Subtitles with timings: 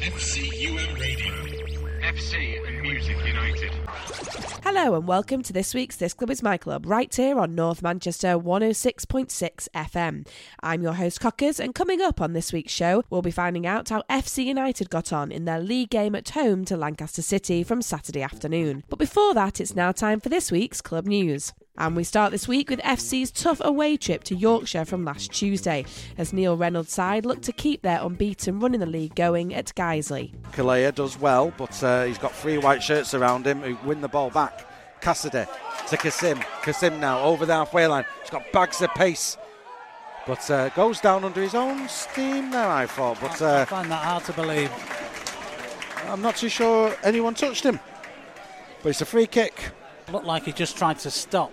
[0.00, 1.34] FCUM Radio.
[2.00, 3.70] FC and Music United.
[4.64, 7.82] Hello and welcome to this week's This Club is My Club, right here on North
[7.82, 10.26] Manchester 106.6 FM.
[10.62, 13.90] I'm your host Cockers, and coming up on this week's show, we'll be finding out
[13.90, 17.82] how FC United got on in their league game at home to Lancaster City from
[17.82, 18.84] Saturday afternoon.
[18.88, 21.52] But before that, it's now time for this week's club news.
[21.80, 25.86] And we start this week with FC's tough away trip to Yorkshire from last Tuesday,
[26.18, 29.72] as Neil Reynolds' side look to keep their unbeaten run in the league going at
[29.74, 30.34] Guiseley.
[30.52, 34.08] Kalea does well, but uh, he's got three white shirts around him who win the
[34.08, 34.66] ball back.
[35.00, 35.46] Cassidy
[35.88, 36.40] to Kasim.
[36.60, 38.04] Kasim now over the halfway line.
[38.20, 39.38] He's got bags of pace.
[40.26, 43.18] But uh, goes down under his own steam there, I thought.
[43.22, 44.70] But I uh, find that hard to believe.
[46.08, 47.80] I'm not too sure anyone touched him.
[48.82, 49.70] But it's a free kick.
[50.12, 51.52] Looked like he just tried to stop.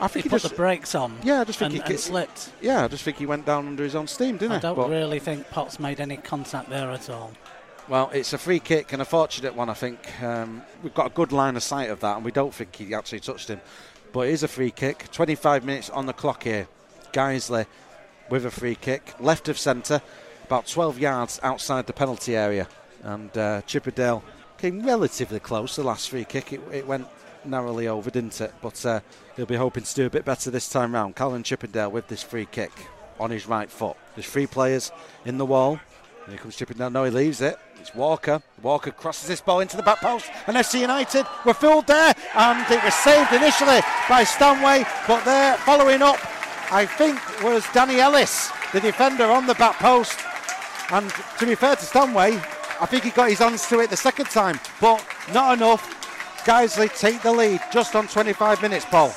[0.00, 1.16] I think He he, put just, the brakes on.
[1.22, 2.52] Yeah, I just think and, he and slipped.
[2.60, 4.60] yeah, I just think he went down under his own steam, didn't I he?
[4.62, 7.32] don't But- really think Potts made any contact there at all.
[7.88, 9.98] Well, it's a free kick and a fortunate one, I think.
[10.22, 12.92] Um, we've got a good line of sight of that, and we don't think he
[12.94, 13.60] actually touched him.
[14.12, 15.10] But it is a free kick.
[15.10, 16.68] 25 minutes on the clock here.
[17.12, 17.64] Guiseley
[18.28, 20.02] with a free kick, left of centre,
[20.44, 22.68] about 12 yards outside the penalty area.
[23.02, 24.22] And uh, Chippendale
[24.58, 25.76] came relatively close.
[25.76, 27.06] The last free kick, it, it went
[27.44, 28.52] narrowly over, didn't it?
[28.60, 29.00] But uh,
[29.36, 31.16] he'll be hoping to do a bit better this time round.
[31.16, 32.72] Calvin Chippendale with this free kick
[33.20, 33.96] on his right foot.
[34.14, 34.92] There's three players
[35.24, 35.80] in the wall.
[36.28, 36.90] Here comes Chippendale.
[36.90, 37.58] No, he leaves it.
[37.80, 38.42] It's Walker.
[38.62, 42.70] Walker crosses this ball into the back post, and FC United were fooled there, and
[42.72, 46.18] it was saved initially by Stanway, but there following up,
[46.72, 50.18] I think, was Danny Ellis, the defender on the back post.
[50.90, 52.40] And to be fair to Stanway,
[52.80, 55.97] I think he got his hands to it the second time, but not enough.
[56.44, 59.14] Guiseley take the lead just on 25 minutes, Paul.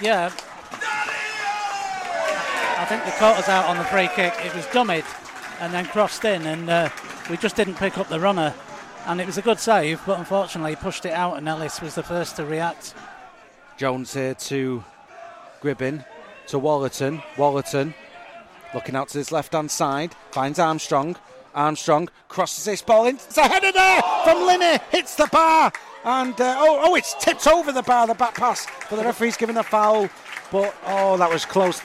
[0.00, 0.30] Yeah.
[2.78, 4.34] I think they caught us out on the free kick.
[4.44, 5.04] It was dummied
[5.60, 6.88] and then crossed in, and uh,
[7.30, 8.52] we just didn't pick up the runner.
[9.06, 11.94] And it was a good save, but unfortunately, he pushed it out, and Ellis was
[11.94, 12.94] the first to react.
[13.76, 14.84] Jones here to
[15.60, 16.04] Gribbin,
[16.48, 17.22] to Wallerton.
[17.36, 17.94] Wallerton
[18.74, 21.16] looking out to his left hand side, finds Armstrong.
[21.54, 23.16] Armstrong crosses this ball in.
[23.16, 25.72] It's a header there from Linney, hits the bar.
[26.04, 28.66] And uh, oh, oh, it's tipped over the bar, the back pass.
[28.90, 30.08] But the referee's given a foul.
[30.50, 31.80] But oh, that was close.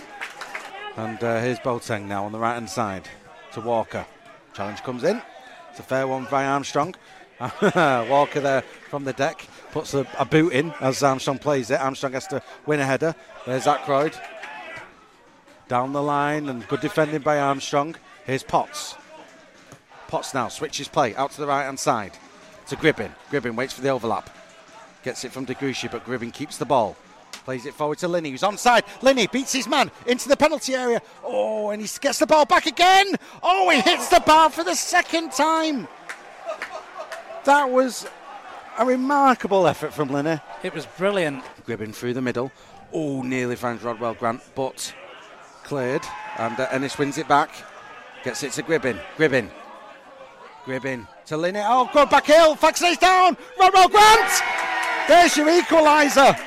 [0.96, 3.08] And uh, here's Boateng now on the right hand side
[3.54, 4.06] to Walker.
[4.54, 5.22] Challenge comes in.
[5.70, 6.96] It's a fair one by Armstrong.
[7.62, 11.80] Walker there from the deck puts a, a boot in as Armstrong plays it.
[11.80, 13.14] Armstrong has to win a header.
[13.46, 14.14] There's Ackroyd
[15.68, 17.96] down the line and good defending by Armstrong.
[18.26, 18.96] Here's Potts.
[20.08, 22.14] Potts now switches play out to the right hand side
[22.68, 23.12] to Gribbin.
[23.32, 24.30] Gribbin waits for the overlap.
[25.04, 26.96] Gets it from De Gruchy, but Gribbin keeps the ball.
[27.46, 28.84] Plays it forward to Linney, who's onside.
[29.02, 31.02] Linney beats his man into the penalty area.
[31.24, 33.16] Oh, and he gets the ball back again.
[33.42, 35.88] Oh, he hits the bar for the second time.
[37.46, 38.06] That was
[38.78, 40.40] a remarkable effort from Linney.
[40.64, 41.44] It was brilliant.
[41.66, 42.52] Gribbin through the middle.
[42.92, 44.94] Oh, nearly finds Rodwell Grant, but
[45.64, 46.04] cleared.
[46.38, 47.52] And uh, Ennis wins it back.
[48.24, 49.00] Gets it to Gribbin.
[49.16, 49.50] Gribbin.
[50.66, 51.62] Gribbin to Linney.
[51.64, 52.56] Oh, good back hill.
[52.56, 53.36] Faxley's down.
[53.60, 54.32] Rodwell Grant.
[55.08, 56.40] There's your equaliser.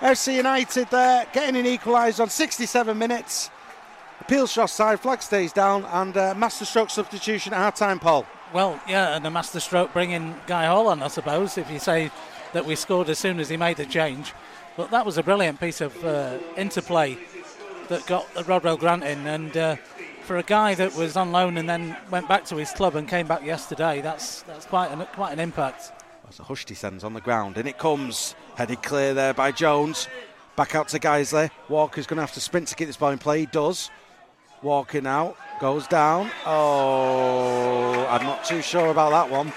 [0.00, 3.50] FC United there getting an equaliser on 67 minutes.
[4.20, 8.26] Appeal shot side, flag stays down, and uh, masterstroke substitution at half time, Paul.
[8.52, 12.10] Well, yeah, and the masterstroke bringing Guy Holland, I suppose, if you say
[12.52, 14.32] that we scored as soon as he made the change.
[14.76, 17.16] But that was a brilliant piece of uh, interplay
[17.88, 19.26] that got Rodwell Grant in.
[19.26, 19.76] And uh,
[20.24, 23.08] for a guy that was on loan and then went back to his club and
[23.08, 25.92] came back yesterday, that's that's quite an, quite an impact.
[26.24, 30.08] That's a hush descends on the ground, and it comes headed clear there by Jones.
[30.56, 31.50] Back out to Guiseley.
[31.68, 33.40] Walker's going to have to sprint to get this ball in play.
[33.40, 33.90] He does.
[34.62, 36.30] Walking out, goes down.
[36.46, 39.52] Oh, I'm not too sure about that one.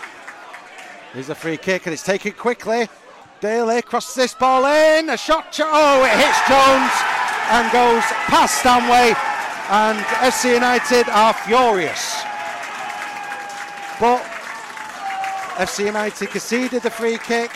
[1.13, 2.89] Here's a free kick, and it's taken quickly.
[3.39, 5.09] Daly crosses this ball in.
[5.09, 5.57] A shot.
[5.61, 6.91] Oh, it hits Jones
[7.51, 9.13] and goes past Stanway.
[9.69, 12.23] And FC United are furious.
[13.99, 14.21] But
[15.57, 17.51] FC United conceded the free kick,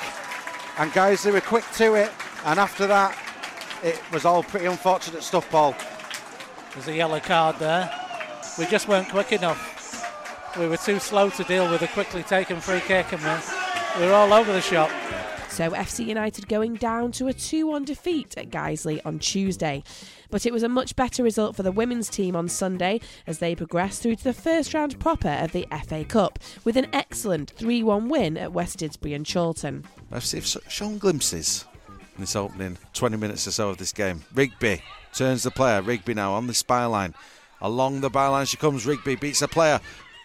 [0.77, 2.11] and guys, they were quick to it.
[2.43, 3.17] And after that,
[3.81, 5.73] it was all pretty unfortunate stuff, Paul.
[6.73, 7.89] There's a yellow card there.
[8.59, 9.69] We just weren't quick enough.
[10.59, 13.41] We were too slow to deal with a quickly taken free kick, and we're,
[13.99, 14.89] we're all over the shop.
[15.51, 19.83] So FC United going down to a 2 1 defeat at Guiseley on Tuesday.
[20.29, 23.53] But it was a much better result for the women's team on Sunday as they
[23.53, 27.83] progressed through to the first round proper of the FA Cup with an excellent 3
[27.83, 29.83] 1 win at West Didsbury and Chorlton.
[30.09, 31.65] I've shown glimpses
[32.15, 34.23] in this opening 20 minutes or so of this game.
[34.33, 34.81] Rigby
[35.13, 35.81] turns the player.
[35.81, 37.13] Rigby now on the spy line.
[37.59, 38.85] Along the byline she comes.
[38.85, 39.81] Rigby beats a player.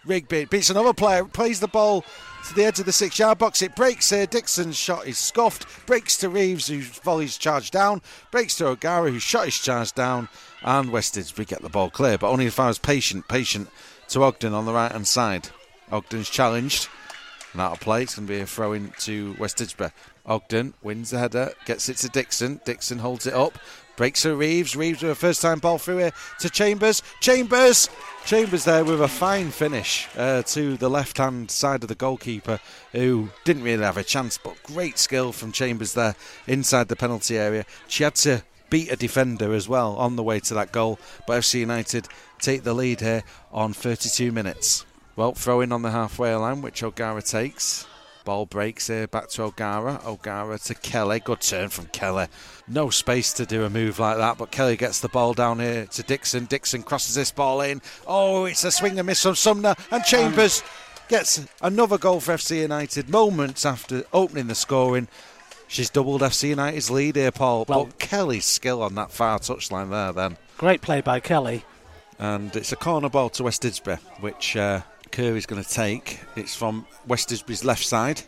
[0.07, 2.05] Rigby beats another player, plays the ball
[2.49, 3.61] to the edge of the six yard box.
[3.63, 4.27] It breaks here.
[4.27, 5.67] Dixon's shot is scuffed.
[5.87, 8.03] Breaks to Reeves, who volley's charged down.
[8.31, 10.29] Breaks to O'Gara, who shot his charge down.
[10.63, 13.29] And West Didsbury get the ball clear, but only if I was patient.
[13.29, 13.69] Patient
[14.09, 15.49] to Ogden on the right hand side.
[15.91, 16.89] Ogden's challenged.
[17.53, 19.63] And out of play, it's going to be a throw in to West.
[20.27, 22.61] Ogden wins the header, gets it to Dixon.
[22.65, 23.59] Dixon holds it up,
[23.97, 24.77] breaks to Reeves.
[24.77, 27.03] Reeves with a first time ball through here to Chambers.
[27.21, 27.89] Chambers!
[28.25, 32.59] Chambers there with a fine finish uh, to the left hand side of the goalkeeper
[32.93, 36.17] who didn't really have a chance, but great skill from Chambers there
[36.47, 37.65] inside the penalty area.
[37.87, 41.41] She had to beat a defender as well on the way to that goal, but
[41.41, 42.09] FC United
[42.41, 43.23] take the lead here
[43.53, 44.85] on 32 minutes.
[45.15, 47.87] Well, throw in on the halfway line, which O'Gara takes.
[48.27, 50.01] Ball breaks here back to O'Gara.
[50.05, 51.21] O'Gara to Kelly.
[51.21, 52.27] Good turn from Kelly.
[52.67, 55.87] No space to do a move like that, but Kelly gets the ball down here
[55.87, 56.47] to Dixon.
[56.47, 57.81] Dixon crosses this ball in.
[58.05, 59.77] Oh, it's a swing and miss from Sumner.
[59.93, 60.65] And Chambers
[61.09, 65.07] gets another goal for FC United moments after opening the scoring.
[65.69, 67.65] She's doubled FC United's lead here, Paul.
[67.69, 70.37] Well- but Kelly's skill on that far touchline there, then.
[70.59, 71.65] Great play by Kelly.
[72.19, 74.81] And it's a corner ball to West Didsbury, which uh,
[75.17, 76.21] Curry's going to take.
[76.37, 78.21] It's from West Didsbury's left side.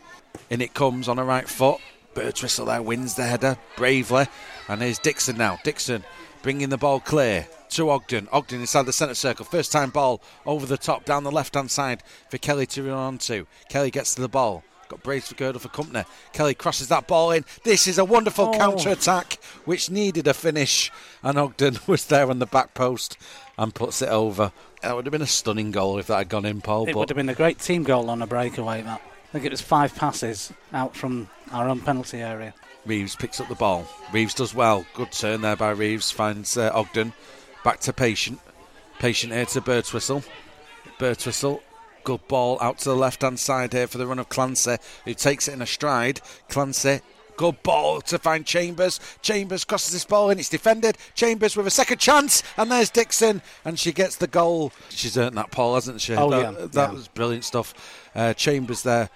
[0.48, 1.82] In it comes on a right foot.
[2.14, 4.26] Birtwistle there wins the header bravely.
[4.68, 5.58] And here's Dixon now.
[5.64, 6.02] Dixon
[6.40, 8.26] bringing the ball clear to Ogden.
[8.32, 9.44] Ogden inside the centre circle.
[9.44, 12.96] First time ball over the top down the left hand side for Kelly to run
[12.96, 13.46] on to.
[13.68, 14.64] Kelly gets to the ball.
[14.88, 16.04] Got Bracegirdle for company.
[16.32, 17.44] Kelly crosses that ball in.
[17.62, 18.58] This is a wonderful Oh.
[18.58, 20.90] counter attack which needed a finish.
[21.22, 23.16] And Ogden was there on the back post
[23.58, 24.52] and puts it over.
[24.82, 26.88] That would have been a stunning goal if that had gone in, Paul.
[26.88, 28.82] It would have been a great team goal on a breakaway.
[28.82, 32.54] That I think it was five passes out from our own penalty area.
[32.86, 33.86] Reeves picks up the ball.
[34.12, 34.86] Reeves does well.
[34.94, 36.10] Good turn there by Reeves.
[36.10, 37.12] Finds uh, Ogden.
[37.62, 38.40] Back to Patient.
[38.98, 40.24] Patient here to Birtwistle.
[40.98, 41.60] Birtwistle.
[42.08, 45.12] Good ball out to the left hand side here for the run of Clancy, who
[45.12, 46.22] takes it in a stride.
[46.48, 47.00] Clancy.
[47.36, 48.98] Good ball to find Chambers.
[49.20, 50.38] Chambers crosses this ball in.
[50.38, 50.96] It's defended.
[51.14, 52.42] Chambers with a second chance.
[52.56, 53.42] And there's Dixon.
[53.62, 54.72] And she gets the goal.
[54.88, 56.14] She's earned that, Paul, hasn't she?
[56.14, 56.92] Oh, that yeah, that yeah.
[56.92, 57.74] was brilliant stuff.
[58.14, 59.10] Uh, Chambers there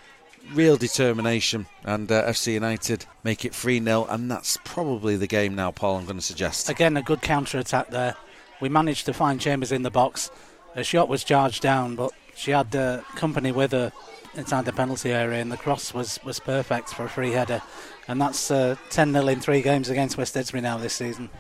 [0.53, 5.55] real determination, and uh, FC United make it 3 0, and that's probably the game
[5.55, 5.97] now, Paul.
[5.97, 6.69] I'm going to suggest.
[6.69, 8.17] Again, a good counter attack there.
[8.61, 10.31] We managed to find Chambers in the box.
[10.75, 13.93] A shot was charged down, but she had uh, company with her
[14.35, 17.63] inside the penalty area, and the cross was, was perfect for a free header.
[18.09, 21.31] And that's uh, 10 0 in three games against West Didsbury now this season.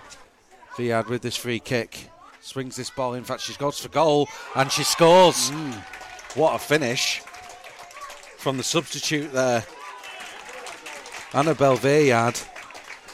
[0.76, 2.08] Viad with this free kick
[2.40, 3.14] swings this ball.
[3.14, 5.50] In fact, she goes for goal, and she scores.
[6.34, 7.20] What a finish
[8.38, 9.64] from the substitute there,
[11.32, 12.48] Annabelle Viad.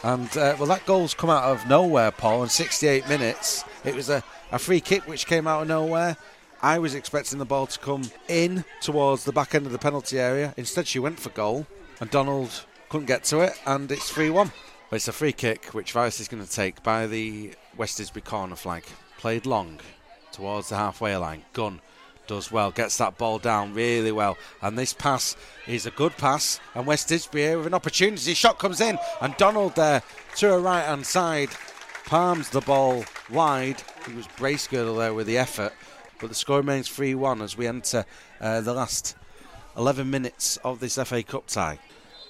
[0.05, 2.45] And uh, well, that goal's come out of nowhere, Paul.
[2.45, 4.23] In 68 minutes, it was a,
[4.53, 6.17] a free kick which came out of nowhere.
[6.61, 10.19] I was expecting the ball to come in towards the back end of the penalty
[10.19, 10.55] area.
[10.57, 11.67] Instead, she went for goal,
[12.01, 14.51] and Donald couldn't get to it, and it's 3 1.
[14.91, 18.57] It's a free kick which Vice is going to take by the West Didsbury corner
[18.57, 18.85] flag.
[19.19, 19.81] Played long
[20.33, 21.45] towards the halfway line.
[21.53, 21.81] Gun
[22.27, 24.37] does well, gets that ball down really well.
[24.63, 26.61] And this pass is a good pass.
[26.75, 28.35] And West Didsbury here with an opportunity.
[28.35, 30.03] Shot comes in, and Donald there
[30.37, 31.51] to her right hand side
[32.07, 33.83] palms the ball wide.
[34.07, 35.75] It was brace Bracegirdle there with the effort.
[36.21, 38.05] But the score remains 3 1 as we enter
[38.41, 39.17] uh, the last
[39.77, 41.79] 11 minutes of this FA Cup tie.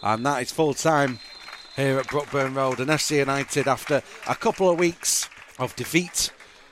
[0.03, 1.19] And that is full time
[1.77, 2.81] here at Brookburn Road.
[2.81, 5.29] And FC United, after a couple of weeks
[5.59, 6.31] of defeat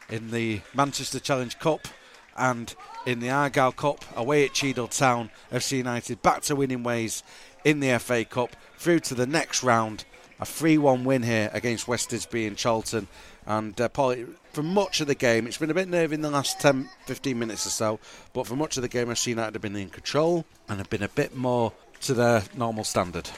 [0.09, 1.89] in the Manchester Challenge Cup
[2.37, 2.75] and
[3.07, 7.23] in the Argyle Cup away at Cheadle Town, FC United back to winning ways
[7.65, 10.05] in the FA Cup through to the next round.
[10.39, 13.09] A 3 1 win here against West Didsbury in Chorlton.
[13.47, 14.17] And uh, Paul,
[14.53, 17.39] for much of the game, it's been a bit nervy in the last 10 15
[17.39, 18.01] minutes or so,
[18.33, 21.03] but for much of the game, FC United have been in control and have been
[21.03, 23.31] a bit more to their normal standard.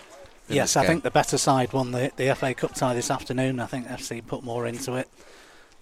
[0.48, 3.60] Yes, I think the better side won the, the FA Cup tie this afternoon.
[3.60, 5.08] I think FC put more into it.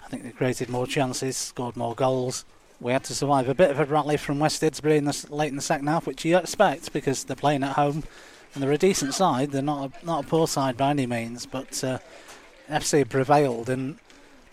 [0.04, 2.45] I think they created more chances, scored more goals.
[2.80, 5.49] We had to survive a bit of a rally from West Didsbury in the, late
[5.49, 8.02] in the second half, which you expect because they're playing at home
[8.54, 9.52] and they're a decent side.
[9.52, 11.99] They're not a, not a poor side by any means, but uh,
[12.68, 13.71] FC prevailed.
[13.71, 13.99] And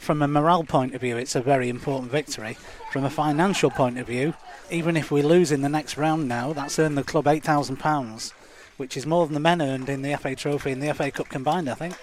[0.03, 2.57] from a morale point of view, it's a very important victory.
[2.91, 4.33] From a financial point of view,
[4.69, 8.33] even if we lose in the next round now, that's earned the club £8,000
[8.77, 11.29] which is more than the men earned in the FA Trophy and the FA Cup
[11.29, 11.95] combined, I think.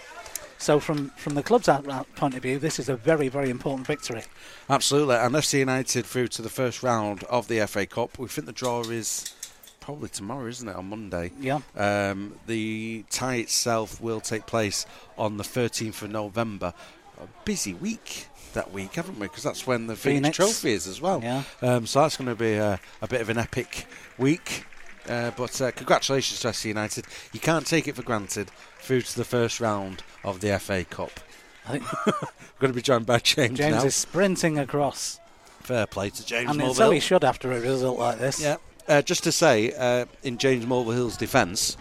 [0.58, 1.68] So, from, from the club's
[2.16, 4.24] point of view, this is a very, very important victory.
[4.68, 8.18] Absolutely, and FC United through to the first round of the FA Cup.
[8.18, 9.34] We think the draw is
[9.80, 10.76] probably tomorrow, isn't it?
[10.76, 11.32] On Monday.
[11.40, 11.60] Yeah.
[11.74, 14.84] Um, the tie itself will take place
[15.16, 16.74] on the 13th of November.
[17.20, 19.26] A busy week that week, haven't we?
[19.26, 20.36] Because that's when the Phoenix, Phoenix.
[20.36, 21.20] Trophy is as well.
[21.22, 21.42] Yeah.
[21.62, 23.86] Um, so that's going to be a, a bit of an epic
[24.18, 24.64] week.
[25.08, 27.04] Uh, but uh, congratulations to FC United.
[27.32, 28.50] You can't take it for granted.
[28.80, 31.20] Through to the first round of the FA Cup.
[31.68, 32.12] I think We're
[32.60, 33.84] going to be joined by James, James now.
[33.84, 35.20] is sprinting across.
[35.60, 36.74] Fair play to James I mean, Mulvihill.
[36.76, 38.40] so he should after a result like this.
[38.42, 38.56] Yeah.
[38.88, 41.76] Uh, just to say, uh, in James Mulvihill's defence,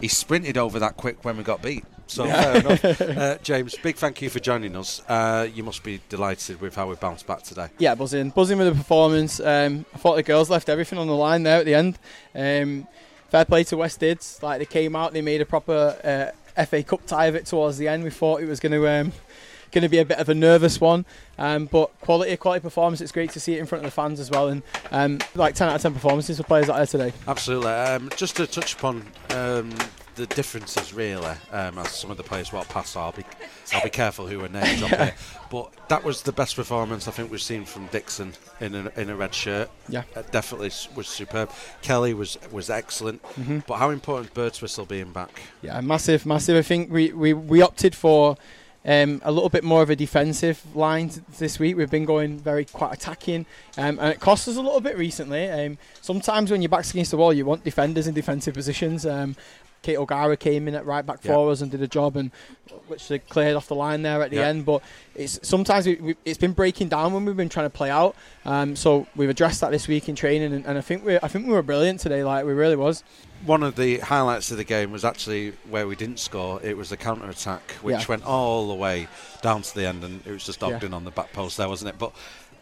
[0.00, 1.84] he sprinted over that quick when we got beat.
[2.06, 2.82] So fair enough.
[3.22, 5.02] Uh, James, big thank you for joining us.
[5.08, 7.68] Uh, you must be delighted with how we bounced back today.
[7.78, 9.38] Yeah, buzzing, buzzing with the performance.
[9.38, 11.98] Um, I thought the girls left everything on the line there at the end.
[12.34, 12.86] Um,
[13.28, 14.40] fair play to West Dids.
[14.42, 17.78] Like they came out, they made a proper uh, FA Cup tie of it towards
[17.78, 18.04] the end.
[18.04, 19.12] We thought it was going to um,
[19.72, 21.04] going to be a bit of a nervous one,
[21.38, 23.00] um, but quality, quality performance.
[23.00, 25.54] It's great to see it in front of the fans as well, and um, like
[25.54, 27.12] ten out of ten performances for players out there today.
[27.26, 27.70] Absolutely.
[27.70, 29.04] Um, just to touch upon
[30.14, 33.24] the differences, really, um, as some of the players walk past, I'll be,
[33.72, 35.14] I'll be careful who named up here.
[35.50, 39.10] But that was the best performance I think we've seen from Dixon in a, in
[39.10, 39.70] a red shirt.
[39.88, 40.04] Yeah.
[40.14, 41.50] Uh, definitely was superb.
[41.82, 43.22] Kelly was was excellent.
[43.66, 45.42] But how important Birtwistle being back?
[45.62, 46.56] Yeah, massive, massive.
[46.56, 48.36] I think we, we, we opted for
[48.84, 51.76] um, a little bit more of a defensive line t- this week.
[51.76, 55.48] We've been going very quite attacking, um, and it cost us a little bit recently.
[55.48, 59.06] Um, sometimes when your back's against the wall, you want defenders in defensive positions.
[59.06, 59.36] Um,
[59.82, 61.32] Kate O'Gara came in at right back Yeah.
[61.32, 62.30] for us and did a job, and
[62.86, 64.46] which they cleared off the line there at the Yeah.
[64.46, 64.64] end.
[64.64, 64.82] But
[65.14, 68.14] it's sometimes we, we, it's been breaking down when we've been trying to play out.
[68.44, 71.28] Um, so we've addressed that this week in training, and, and I think we I
[71.28, 72.22] think we were brilliant today.
[72.24, 73.02] Like we really was.
[73.44, 76.60] One of the highlights of the game was actually where we didn't score.
[76.62, 78.04] It was the counter attack, which Yeah.
[78.08, 79.08] went all the way
[79.42, 80.62] down to the end, and it was just.
[80.62, 81.98] Ogden on the back post there, wasn't it?
[81.98, 82.12] But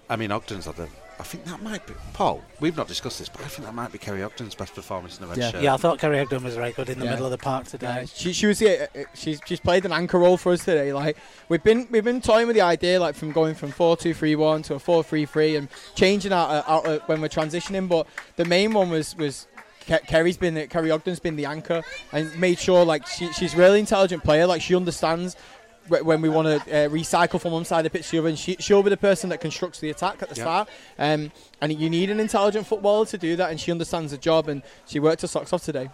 [0.08, 0.88] I mean, Ogden's had a.
[1.20, 2.42] I think that might be Paul.
[2.60, 5.22] We've not discussed this, but I think that might be Kerry Ogden's best performance in
[5.22, 5.50] the red Yeah.
[5.50, 5.62] shirt.
[5.62, 7.10] Yeah, I thought Kerry Ogden was very good in the Yeah.
[7.12, 8.06] middle of the park Yeah, today.
[8.14, 10.92] she, she was yeah, uh, she's she's played an anchor role for us today.
[10.94, 11.18] Like
[11.50, 14.34] we've been we've been toying with the idea like from going from four two three
[14.34, 17.88] one to a four three three and changing out, uh, out uh, when we're transitioning.
[17.88, 19.46] But the main one was was.
[20.06, 23.80] Kerry's been Kerry Ogden's been the anchor and made sure like she, she's a really
[23.80, 27.84] intelligent player like she understands wh- when we want to uh, recycle from one side
[27.84, 29.90] of the pitch to the other and she, she'll be the person that constructs the
[29.90, 30.42] attack at the Yeah.
[30.44, 30.68] start
[30.98, 34.48] um, and you need an intelligent footballer to do that and she understands the job
[34.48, 35.88] and she worked her socks off today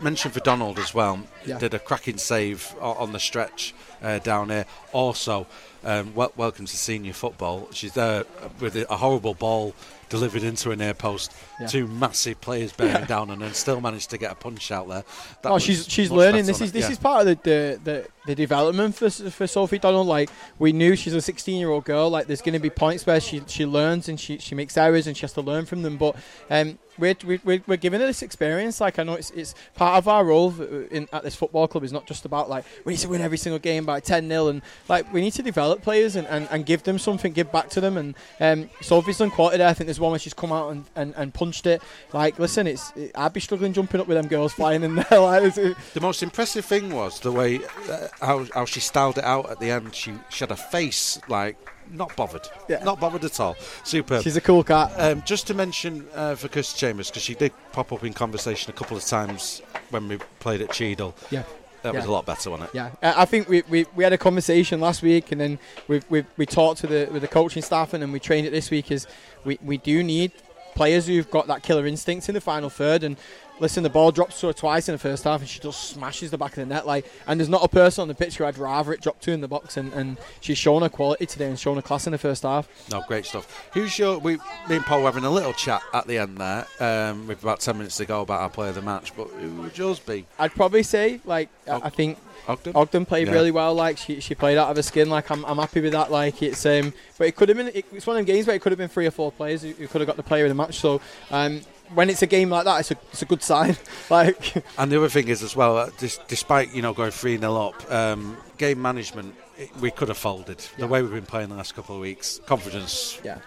[0.00, 1.20] mention for Donald as well.
[1.44, 1.58] Yeah.
[1.58, 4.66] Did a cracking save on the stretch uh, down here.
[4.92, 5.46] Also,
[5.84, 7.68] um, wel- welcome to senior football.
[7.72, 8.24] She's there
[8.60, 9.74] with a horrible ball
[10.08, 11.32] delivered into a near post.
[11.60, 11.66] Yeah.
[11.66, 15.04] Two massive players bearing down, and then still managed to get a punch out there.
[15.42, 16.46] That oh, she's she's learning.
[16.46, 16.92] This is this yeah.
[16.92, 20.06] is part of the, the, the, the development for for Sophie Donald.
[20.06, 22.10] Like we knew she's a 16 year old girl.
[22.10, 25.06] Like there's going to be points where she she learns and she, she makes errors
[25.06, 25.96] and she has to learn from them.
[25.96, 26.16] But
[26.50, 28.80] um, we're, we're we're giving her this experience.
[28.80, 30.54] Like I know it's it's part of our role
[30.90, 33.38] in at this football club is not just about like we need to win every
[33.38, 36.66] single game by 10 0 and like we need to develop players and, and, and
[36.66, 37.96] give them something, give back to them.
[37.96, 39.68] And um, Sophie's done quality there.
[39.68, 41.82] I think there's one where she's come out and, and, and punched it.
[42.12, 45.06] Like listen, it's it, I'd be struggling jumping up with them girls flying in there.
[45.10, 49.50] like The most impressive thing was the way uh, how, how she styled it out
[49.50, 49.94] at the end.
[49.94, 51.56] She, she had a face like
[51.90, 52.82] not bothered, Yeah.
[52.84, 53.56] not bothered at all.
[53.84, 54.20] Super.
[54.22, 54.92] She's a cool cat.
[54.96, 58.70] Um, just to mention uh, for Kirsty Chambers, because she did pop up in conversation
[58.70, 61.14] a couple of times when we played at Cheadle.
[61.30, 61.44] Yeah.
[61.82, 62.74] That was a lot better, wasn't it?
[62.76, 66.00] Yeah, I I think we, we, we had a conversation last week, and then we
[66.08, 68.70] we we talked to the with the coaching staff, and then we trained it this
[68.70, 68.90] week.
[68.90, 69.06] Is
[69.44, 70.32] we, we do need
[70.74, 73.02] players who've got that killer instinct in the final third.
[73.04, 73.18] And
[73.60, 76.30] listen, the ball drops to her twice in the first half, and she just smashes
[76.30, 76.86] the back of the net.
[76.86, 79.32] Like, and there's not a person on the pitch who I'd rather it drop to
[79.32, 79.76] in the box.
[79.76, 82.68] And, and she's shown her quality today and shown her class in the first half.
[82.90, 83.68] No, great stuff.
[83.72, 84.18] Who's your?
[84.18, 84.36] We,
[84.68, 87.60] me and Paul were having a little chat at the end there, um, with about
[87.60, 89.14] ten minutes to go about our player of the match.
[89.16, 90.26] But who would yours be?
[90.38, 92.18] I'd probably say like I- I think
[92.48, 92.74] Ogden.
[92.76, 93.32] Ogden played Yeah.
[93.34, 93.74] really well.
[93.74, 95.08] Like she, she played out of her skin.
[95.08, 96.10] Like I'm, I'm happy with that.
[96.10, 97.68] Like it's um, but it could have been.
[97.68, 99.62] It, it's one of them games where it could have been three or four players
[99.62, 100.74] who, who could have got the player of the match.
[100.76, 101.60] So um,
[101.94, 103.76] when it's a game like that, it's a, it's a good sign.
[104.10, 107.36] like And the other thing is as well, uh, dis- despite you know going three
[107.36, 110.58] 0 up, um, game management it, we could have folded.
[110.58, 110.86] The Yeah.
[110.86, 113.38] way we've been playing the last couple of weeks, confidence yeah,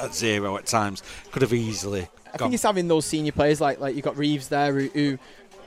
[0.00, 2.08] at zero at times, could have easily.
[2.34, 2.46] I gone.
[2.46, 4.88] think it's having those senior players like like you got Reeves there who.
[4.88, 5.18] who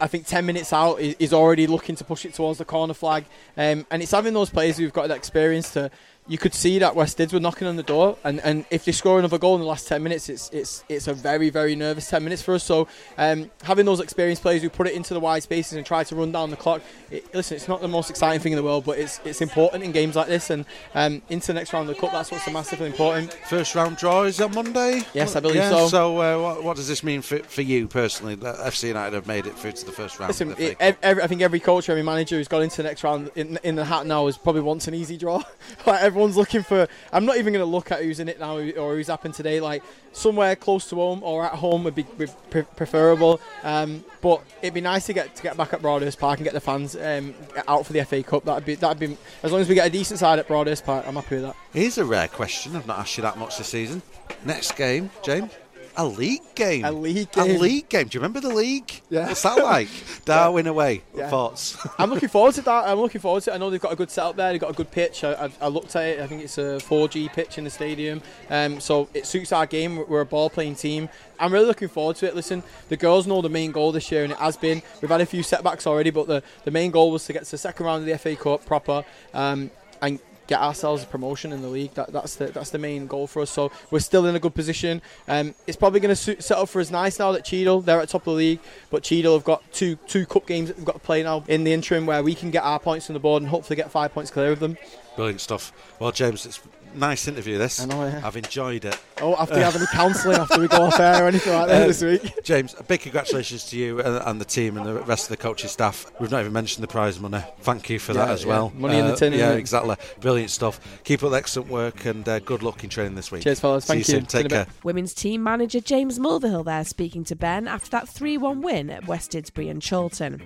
[0.02, 2.94] I think 10 minutes out is is already looking to push it towards the corner
[2.94, 3.24] flag.
[3.56, 5.90] Um, and it's having those players who've got that experience to,
[6.28, 8.92] you could see that West Dids were knocking on the door, and, and if they
[8.92, 12.10] score another goal in the last ten minutes, it's it's it's a very very nervous
[12.10, 12.64] ten minutes for us.
[12.64, 16.04] So um, having those experienced players who put it into the wide spaces and try
[16.04, 18.64] to run down the clock, it, listen, it's not the most exciting thing in the
[18.64, 20.66] world, but it's it's important in games like this, and
[20.96, 23.32] um, into the next round of the cup, that's what's massively important.
[23.48, 25.04] First round draw is on Monday.
[25.14, 25.88] Yes, I believe yeah, so.
[25.88, 28.34] So uh, what, what does this mean for, for you personally?
[28.36, 30.30] That FC United have made it through to the first round.
[30.30, 30.78] Listen, it, FA Cup?
[30.80, 33.60] ev- every, I think every coach, every manager who's got into the next round in,
[33.64, 35.44] in the hat now is probably wants an easy draw.
[35.86, 36.88] like everyone's looking for.
[37.12, 39.60] I'm not even going to look at who's in it now or who's happened today.
[39.60, 43.42] Like somewhere close to home or at home would be, pre- preferable.
[43.64, 46.54] Um, but it'd be nice to get to get back at Broadhurst Park and get
[46.54, 47.36] the fans um,
[47.68, 48.46] out for the FA Cup.
[48.46, 51.06] That'd be that'd be as long as we get a decent side at Broadhurst Park.
[51.06, 51.56] I'm happy with that.
[51.74, 52.78] Here's a rare question.
[52.78, 54.02] I've not asked you that much this season.
[54.46, 55.52] Next game, James.
[55.98, 56.84] A league game.
[56.84, 57.60] A league A game.
[57.60, 58.08] league game.
[58.08, 59.02] Do you remember the league?
[59.10, 59.28] Yeah.
[59.28, 59.88] What's that like?
[60.26, 61.04] Darwin away.
[61.16, 61.30] Yeah.
[61.30, 61.78] Thoughts?
[62.00, 62.86] I'm looking forward to that.
[62.88, 63.54] I'm looking forward to it.
[63.54, 64.52] I know they've got a good setup there.
[64.52, 65.24] They've got a good pitch.
[65.24, 66.20] I, I, I looked at it.
[66.20, 68.22] I think it's a 4G pitch in the stadium.
[68.50, 70.04] Um, so it suits our game.
[70.10, 71.08] We're a ball playing team.
[71.40, 72.36] I'm really looking forward to it.
[72.36, 74.82] Listen, the girls know the main goal this year, and it has been.
[75.02, 77.52] We've had a few setbacks already, but the, the main goal was to get to
[77.52, 79.70] the second round of the FA Cup proper um,
[80.02, 81.94] and get ourselves a promotion in the league.
[81.94, 83.50] That, that's the that's the main goal for us.
[83.50, 85.02] So we're still in a good position.
[85.28, 88.10] Um, it's probably going to set up for us nice now that Cheadle they're at
[88.10, 88.60] top of the league,
[88.90, 91.64] but Cheadle have got two two cup games that we've got to play now in
[91.64, 94.14] the interim where we can get our points on the board and hopefully get five
[94.14, 94.78] points clear of them.
[95.16, 95.72] Brilliant stuff.
[96.00, 96.62] Well, James, it's
[96.96, 97.58] nice interview.
[97.58, 97.80] This.
[97.82, 98.22] I know, yeah.
[98.24, 99.00] I've enjoyed it.
[99.22, 101.84] Oh, after you have any counselling after we go off air or anything like that
[101.84, 102.44] Uh, this week.
[102.44, 105.38] James, a big congratulations to you and, and the team and the rest of the
[105.38, 106.12] coaching staff.
[106.20, 107.44] We've not even mentioned the prize money.
[107.62, 108.50] Thank you for that as yeah.
[108.50, 108.74] well.
[108.76, 109.96] Money in the tin, Yeah, exactly.
[110.20, 110.80] Brilliant stuff.
[111.04, 113.44] Keep up the excellent work and uh, good luck in training this week.
[113.44, 113.86] Cheers, fellas.
[113.86, 114.14] See Thank you.
[114.16, 114.20] you.
[114.20, 114.22] Soon.
[114.22, 114.68] You Take care.
[114.84, 119.08] Women's team manager James Mulvihill there speaking to Ben after that 3 1 win at
[119.08, 120.42] West Didsbury and Chorlton.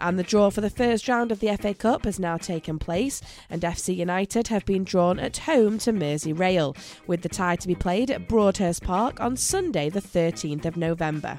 [0.00, 3.20] And the draw for the first round of the FA Cup has now taken place,
[3.50, 6.76] and FC United have been drawn at home to Merseyrail,
[7.06, 11.38] with the tie to be played at Broadhurst Park on Sunday, the 13th of November.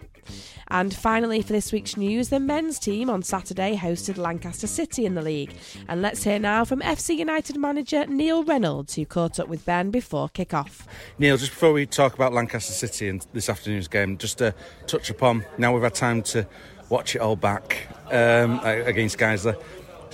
[0.69, 5.15] And finally, for this week's news, the men's team on Saturday hosted Lancaster City in
[5.15, 5.53] the league.
[5.89, 9.91] And let's hear now from FC United manager Neil Reynolds, who caught up with Ben
[9.91, 10.87] before kick-off.
[11.19, 14.55] Neil, just before we talk about Lancaster City and this afternoon's game, just to
[14.87, 16.47] touch upon now we've had time to
[16.89, 19.61] watch it all back um, against Guiseley.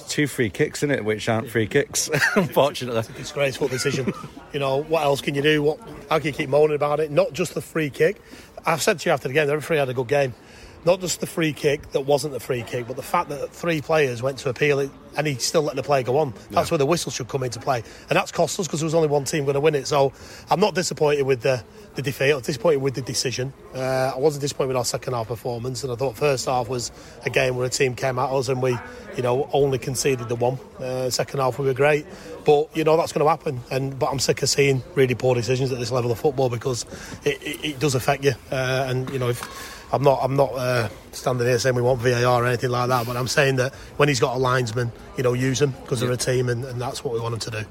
[0.08, 3.00] Two free kicks in it, which aren't free kicks, unfortunately.
[3.00, 4.12] It's a disgraceful decision.
[4.54, 5.64] you know, what else can you do?
[5.64, 5.80] What,
[6.10, 7.12] how can you keep moaning about it?
[7.12, 8.22] Not just the free kick.
[8.66, 10.34] I've said to you after the game, the referee had a good game.
[10.86, 13.82] Not just the free kick that wasn't the free kick, but the fact that three
[13.82, 16.34] players went to appeal it and he still let the play go on.
[16.50, 17.84] That's where the whistle should come into play.
[18.10, 19.88] And that's cost us because there was only one team going to win it.
[19.88, 20.12] So
[20.50, 21.64] I'm not disappointed with the,
[21.96, 22.32] the defeat.
[22.32, 23.54] I was disappointed with the decision.
[23.76, 25.84] Uh, I wasn't disappointed with our second half performance.
[25.84, 26.92] And I thought first half was
[27.26, 28.78] a game where a team came at us and we,
[29.16, 30.58] you know, only conceded the one.
[30.80, 32.06] Uh, second half we were great.
[32.44, 33.62] But, you know, that's going to happen.
[33.72, 36.86] And But I'm sick of seeing really poor decisions at this level of football because
[37.24, 38.34] it, it, it does affect you.
[38.52, 40.20] Uh, and, you know, if I'm not.
[40.24, 43.06] I'm not uh, standing here saying we want VAR or anything like that.
[43.06, 46.12] But I'm saying that when he's got a linesman, you know, use him because they're
[46.12, 47.68] a team, and, and that's what we want them to do.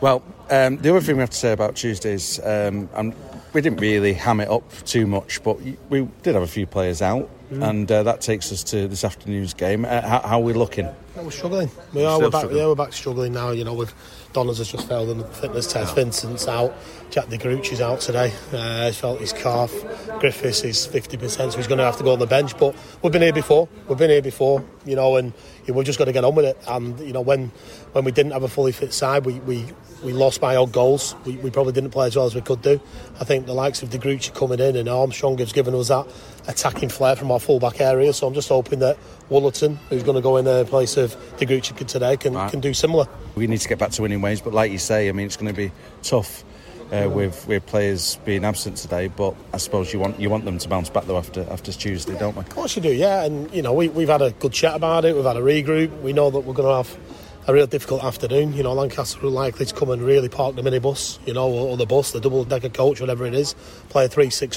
[0.00, 3.14] Well, um, the other thing we have to say about Tuesdays, um, and
[3.52, 7.00] we didn't really ham it up too much, but we did have a few players
[7.00, 9.84] out, and uh, that takes us to this afternoon's game.
[9.84, 10.86] Uh, how, how are we looking?
[11.16, 11.70] No, we're struggling.
[11.94, 12.20] We are.
[12.20, 12.40] We're back.
[12.40, 12.60] struggling.
[12.60, 13.52] Yeah, we're back struggling now.
[13.52, 13.94] You know, with
[14.34, 15.94] Donners has just failed in the fitness test.
[15.94, 16.74] Vincent's out.
[17.08, 18.34] Jack De Gruchy's out today.
[18.52, 19.72] Uh, he's felt his calf.
[20.18, 22.58] Griffiths is 50%, so he's going to have to go on the bench.
[22.58, 23.66] But we've been here before.
[23.88, 24.62] We've been here before.
[24.84, 26.58] You know, and you know, we've just got to get on with it.
[26.68, 27.50] And you know, when
[27.92, 29.64] when we didn't have a fully fit side, we we,
[30.04, 31.14] we lost by odd goals.
[31.24, 32.80] We, we probably didn't play as well as we could do.
[33.20, 36.06] I think the likes of De Gruchy coming in and Armstrong has given us that
[36.48, 38.12] attacking flair from our full-back area.
[38.12, 38.98] So I'm just hoping that
[39.30, 42.50] Woolerton, who's going to go in there in place of De Gruchy today, can, Right.
[42.50, 43.06] can do similar.
[43.34, 45.36] We need to get back to winning ways, but like you say, I mean, it's
[45.36, 46.44] going to be tough.
[46.92, 50.56] Uh, with with players being absent today, but I suppose you want you want them
[50.58, 52.40] to bounce back though after after Tuesday, don't we?
[52.42, 53.24] Of course you do, yeah.
[53.24, 55.16] And you know, we, we've had a good chat about it.
[55.16, 56.00] We've had a regroup.
[56.02, 57.05] We know that we're going to have
[57.48, 58.54] a real difficult afternoon.
[58.54, 61.68] You know, Lancaster are likely to come and really park the minibus, you know, or,
[61.68, 63.54] or the bus, the double decker coach, whatever it is.
[63.88, 64.04] Play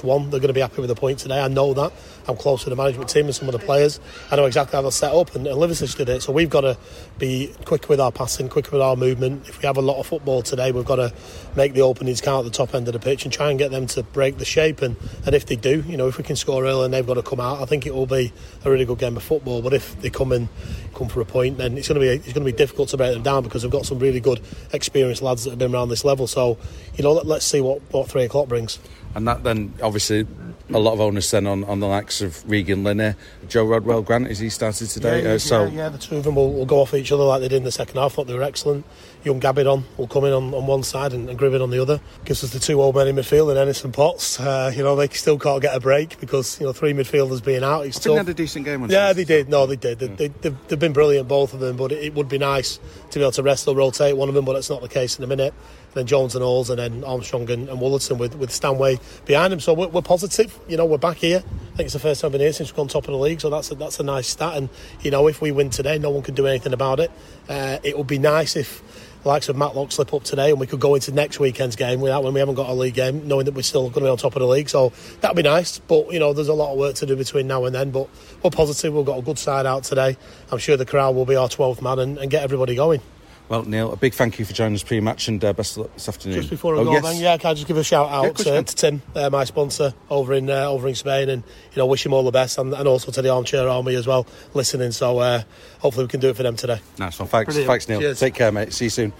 [0.04, 0.32] a.
[0.32, 1.39] They're going to be happy with the point today.
[1.39, 1.93] I know that.
[2.28, 3.99] I'm close to the management team and some of the players.
[4.32, 6.23] I know exactly how they're set up, and, and Liverpool did it.
[6.23, 6.78] So we've got to
[7.19, 9.47] be quick with our passing, quick with our movement.
[9.47, 11.13] If we have a lot of football today, we've got to
[11.56, 13.69] make the openings count at the top end of the pitch and try and get
[13.69, 14.82] them to break the shape.
[14.82, 14.95] And,
[15.28, 17.23] and if they do, you know, if we can score early and they've got to
[17.23, 18.34] come out, I think it will be
[18.65, 19.62] a really good game of football.
[19.62, 20.49] But if they come in,
[20.95, 22.89] come for a point, then it's going to be it's going to be difficult difficult
[22.89, 24.39] to break them down because we've got some really good,
[24.71, 26.27] experienced lads that have been around this level.
[26.27, 26.57] So,
[26.95, 28.79] you know, let, let's see what, what three o'clock brings.
[29.15, 30.25] And that then obviously
[30.69, 33.15] a lot of onus then on, on the likes of Regan Linney,
[33.47, 35.23] Joe Rodwell Grant as he started today.
[35.23, 37.23] Yeah, uh, so yeah, yeah, the two of them will, will go off each other
[37.23, 38.13] like they did in the second half.
[38.13, 38.85] I thought they were excellent.
[39.23, 41.99] Young Gabidon will come in on, on one side and, and Gribbin on the other.
[42.23, 44.39] Gives us the two old men in midfield and Ennis and Potts.
[44.39, 47.63] Uh, you know, they still can't get a break because, you know, three midfielders being
[47.63, 47.86] out.
[47.86, 49.23] It's I think they had a decent game on Yeah, Tuesday.
[49.23, 49.49] they did.
[49.49, 49.99] No, they did.
[49.99, 51.75] They, they, they've, they've been brilliant, both of them.
[51.75, 52.79] But it, it would be nice
[53.12, 55.17] to be able to rest or rotate one of them, but that's not the case
[55.17, 55.53] in a minute.
[55.95, 59.60] Then Jones and Halls, and then Armstrong and, and Woolerton with, with Stanway behind them.
[59.60, 60.58] So we're, we're positive.
[60.67, 61.39] You know, we're back here.
[61.39, 63.17] I think it's the first time we've been here since we've gone top of the
[63.17, 63.41] league.
[63.41, 64.55] So that's a, that's a nice stat.
[64.55, 64.69] And
[65.01, 67.12] you know, if we win today, no one can do anything about it.
[67.49, 68.84] Uh, it would be nice if.
[69.23, 71.99] The likes of Matlock slip up today, and we could go into next weekend's game
[71.99, 74.08] without when we haven't got a league game, knowing that we're still going to be
[74.08, 74.69] on top of the league.
[74.69, 75.79] So that'd be nice.
[75.79, 77.91] But you know, there's a lot of work to do between now and then.
[77.91, 78.08] But
[78.41, 78.93] we're positive.
[78.93, 80.17] We've got a good side out today.
[80.51, 83.01] I'm sure the crowd will be our 12th man and, and get everybody going.
[83.49, 85.93] Well, Neil, a big thank you for joining us pre-match and uh, best of luck
[85.95, 86.38] this afternoon.
[86.38, 87.03] Just before I oh, go, yes.
[87.03, 89.31] then, yeah, can I just give a shout out course you to, to Tim, uh,
[89.31, 92.31] my sponsor over in uh, over in Spain, and you know, wish him all the
[92.31, 94.91] best, and, and also to the Armchair Army as well, listening.
[94.91, 95.41] So uh,
[95.79, 96.79] hopefully we can do it for them today.
[96.99, 97.27] Nice one.
[97.27, 97.67] Thanks, Brilliant.
[97.67, 97.99] thanks Neil.
[97.99, 98.19] Cheers.
[98.19, 98.71] Take care, mate.
[98.71, 99.13] See you soon.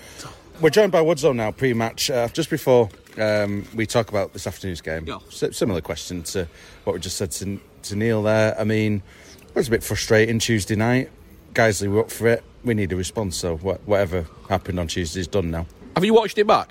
[0.62, 2.12] We're joined by Woodzone now, pre-match.
[2.12, 5.18] Uh, just before um, we talk about this afternoon's game, Yeah.
[5.32, 6.48] S- similar question to
[6.84, 8.60] what we just said to, to Neil there.
[8.60, 9.02] I mean,
[9.48, 11.10] it was a bit frustrating Tuesday night.
[11.54, 12.44] Guys, were up for it.
[12.64, 15.66] We need a response, so wha- whatever happened on Tuesday is done now.
[15.96, 16.70] Have you watched it back?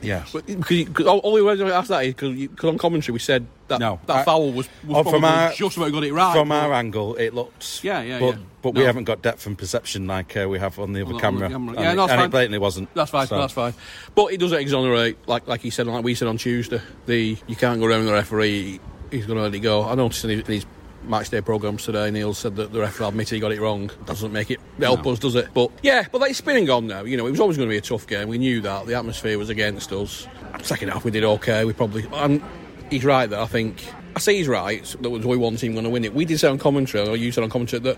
[0.00, 0.24] Yeah.
[0.32, 3.46] Because you- all, all the reason I asked that is because on commentary we said
[3.66, 6.32] that No, that I- foul was, was Oh, from our- just about got it right.
[6.34, 7.82] From but- our angle, it looked.
[7.82, 8.40] Yeah, yeah, but, yeah.
[8.62, 11.20] But we haven't got depth and perception like uh, we have on the other On
[11.20, 11.48] camera.
[11.48, 11.74] the camera.
[11.76, 12.28] And Yeah, it- no, that's and fine.
[12.28, 12.94] it blatantly wasn't.
[12.94, 13.26] That's fine.
[13.26, 13.74] So- That's fine.
[14.14, 16.80] But it doesn't exonerate, like like he said, like we said on Tuesday.
[17.06, 18.78] The you can't go around the referee.
[19.10, 19.84] He's going to let it go.
[19.84, 20.66] I noticed in his, in his
[21.04, 23.90] match day programs today, Neil said that the referee admitted he got it wrong.
[24.04, 25.48] Doesn't make it help us, does it?
[25.54, 27.02] But yeah, but it's spinning on now.
[27.02, 28.28] You know, it was always going to be a tough game.
[28.28, 30.26] We knew that the atmosphere was against us.
[30.62, 31.64] Second half, we did okay.
[31.64, 32.42] We probably and
[32.90, 33.40] he's right there.
[33.40, 33.84] I think.
[34.18, 34.84] I say he's right.
[35.00, 36.12] That was only one team going to win it.
[36.12, 37.96] We did say on commentary, or you said on commentary, that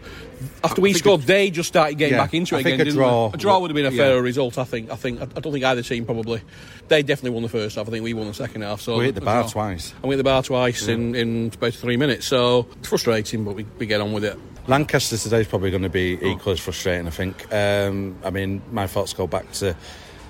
[0.62, 2.80] after we think scored, they just started getting Yeah, back into I it think again.
[2.82, 3.34] a didn't draw they?
[3.34, 3.96] A draw would have been a yeah.
[4.04, 4.58] fairer result.
[4.58, 4.90] I think.
[4.90, 5.20] I think.
[5.22, 6.42] I don't think either team probably.
[6.88, 7.88] They definitely won the first half.
[7.88, 8.80] I think we won the second half.
[8.82, 9.92] So We hit the bar twice.
[10.02, 12.26] And we hit the bar twice in in about three minutes.
[12.26, 14.38] So it's frustrating, but we, we get on with it.
[14.66, 17.50] Lancaster today is probably going to be equally as frustrating, I think.
[17.52, 19.74] Um, I mean, my thoughts go back to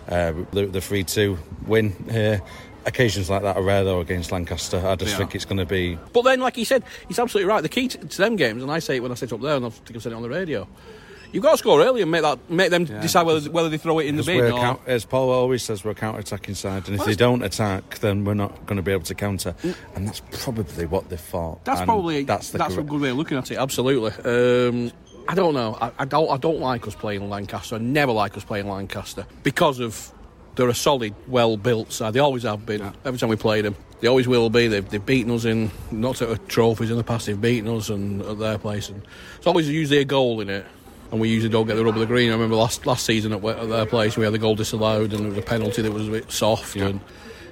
[0.09, 2.41] uh, the, the 3 2 win here.
[2.87, 4.79] Occasions like that are rare, though, against Lancaster.
[4.87, 5.19] I just Yeah.
[5.19, 5.99] think it's going to be.
[6.13, 7.61] But then, like he said, he's absolutely right.
[7.63, 9.57] The key to, to them games, and I say it when I sit up there,
[9.57, 10.67] and I think I've said it on the radio.
[11.33, 14.01] You've got to score early and make that make them decide whether whether they throw
[14.01, 14.59] it in the bin or.
[14.59, 17.43] count- as Paul always says, we're a counter attacking side, and if Well, they don't
[17.45, 19.55] attack, then we're not going to be able to counter.
[19.95, 21.65] And that's probably what they thought.
[21.65, 23.59] That's probably that's the that's, a good way of looking at it.
[23.59, 24.11] Absolutely.
[24.25, 24.91] Um,
[25.29, 25.79] I don't know.
[25.81, 26.29] I, I don't.
[26.31, 27.77] I don't like us playing Lancaster.
[27.77, 30.13] I never like us playing Lancaster because of
[30.57, 32.13] they're a solid, well-built side.
[32.15, 32.93] They always have been.
[33.05, 34.67] Every time we played them, they always will be.
[34.69, 37.27] They've, they've beaten us in not at trophies in the past.
[37.27, 39.03] They've beaten us and at their place, and
[39.39, 40.67] it's always usually a goal in it.
[41.13, 42.29] And we usually don't get the rub of the green.
[42.31, 45.27] I remember last last season at, at their place, we had the goal disallowed, and
[45.27, 46.77] it was a penalty that was a bit soft.
[46.77, 47.01] And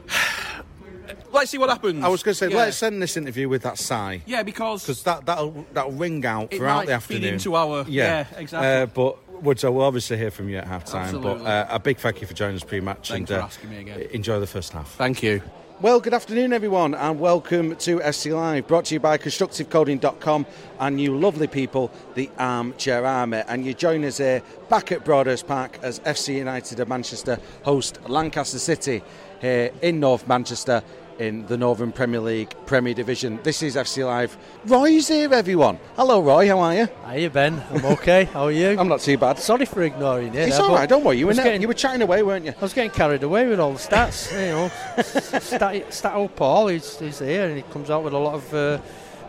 [1.32, 2.04] let's see what happens.
[2.04, 2.56] I was going to say, Yeah.
[2.56, 4.22] let's end this interview with that sigh.
[4.26, 7.34] Yeah, because Because that, that'll, that'll ring out throughout the feed afternoon.
[7.34, 8.68] into our- yeah, exactly.
[8.68, 11.20] Uh, but Woods, I will obviously hear from you at half time.
[11.20, 13.08] But uh, a big thank you for joining us pre match.
[13.08, 14.00] Thanks and for uh, asking me again.
[14.12, 14.92] Enjoy the first half.
[14.94, 15.42] Thank you.
[15.80, 20.44] Well, good afternoon, everyone, and welcome to FC Live, brought to you by ConstructiveCoding.com
[20.80, 23.42] and you lovely people, the Armchair Army.
[23.46, 28.00] And you join us here back at Broadhurst Park as FC United of Manchester host
[28.08, 29.04] Lancaster City
[29.40, 30.82] here in North Manchester
[31.18, 33.40] in the Northern Premier League Premier Division.
[33.42, 34.36] This is FC Live.
[34.66, 35.78] Roy's here, everyone.
[35.96, 36.46] Hello, Roy.
[36.48, 36.86] How are you?
[37.04, 38.24] How are you, Ben, I'm okay.
[38.24, 38.70] How are you?
[38.78, 39.38] I'm not too bad.
[39.38, 40.40] Sorry for ignoring you.
[40.40, 40.88] It's there, all but right.
[40.88, 41.18] Don't worry.
[41.18, 42.52] You were, ne- getting- you were chatting away, weren't you?
[42.56, 44.30] I was getting carried away with all the stats.
[44.32, 48.18] you know, stat, stat old Paul, he's, he's here and he comes out with a
[48.18, 48.78] lot of uh,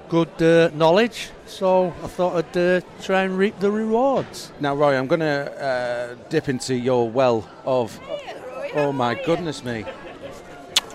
[0.09, 1.29] good uh, knowledge.
[1.47, 4.51] So I thought I'd uh, try and reap the rewards.
[4.59, 7.99] Now, Roy, I'm going to uh, dip into your well of.
[8.75, 9.83] Oh my goodness me!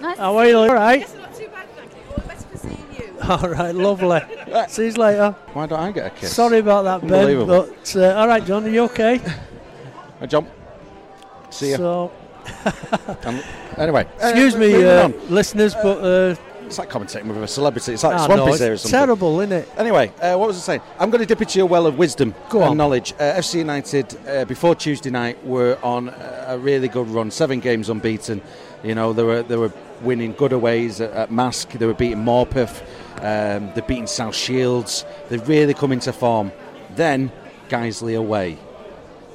[0.04, 0.58] How are you?
[0.58, 1.00] All right.
[1.00, 1.98] Yes, not too bad, thank you.
[2.10, 3.14] All the best for seeing you.
[3.22, 4.20] All right, lovely.
[4.68, 5.34] See you later.
[5.54, 6.34] Why don't I get a kiss?
[6.34, 7.46] Sorry about that, Ben.
[7.46, 9.20] But uh, all right, John, are you okay?
[10.20, 10.48] I jump.
[11.50, 11.76] See ya.
[11.78, 12.12] So,
[13.24, 13.40] Um,
[13.78, 15.14] anyway, uh, excuse me, uh, on.
[15.30, 16.34] listeners, but uh,
[16.66, 17.94] It's like commentating with a celebrity.
[17.94, 18.98] It's like I Swampy's know, there or something.
[19.00, 19.68] terrible, isn't it?
[19.78, 20.80] Anyway, uh, what was I saying?
[20.98, 22.76] I'm going to dip into your well of wisdom Go and on.
[22.76, 23.14] knowledge.
[23.14, 26.10] Uh, FC United, uh, before Tuesday night, were on
[26.46, 27.30] a really good run.
[27.30, 28.42] Seven games unbeaten.
[28.82, 31.78] You know, they were they were winning good aways at, at Marske.
[31.78, 32.82] They were beating Morpeth.
[33.18, 35.04] Um, they're beating South Shields.
[35.28, 36.52] They've really come into form.
[36.96, 37.32] Then
[37.68, 38.58] Guiseley away.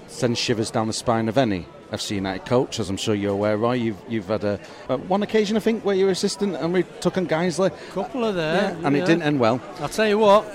[0.08, 3.58] sends shivers down the spine of any FC United coach, as I'm sure you're aware,
[3.58, 3.74] Roy.
[3.74, 6.84] You've you've had a, uh, one occasion, I think, where you were assistant and we
[7.02, 8.78] took on Guiseley, A Couple of there.
[8.84, 9.60] and it didn't end well.
[9.80, 10.46] I'll tell you what.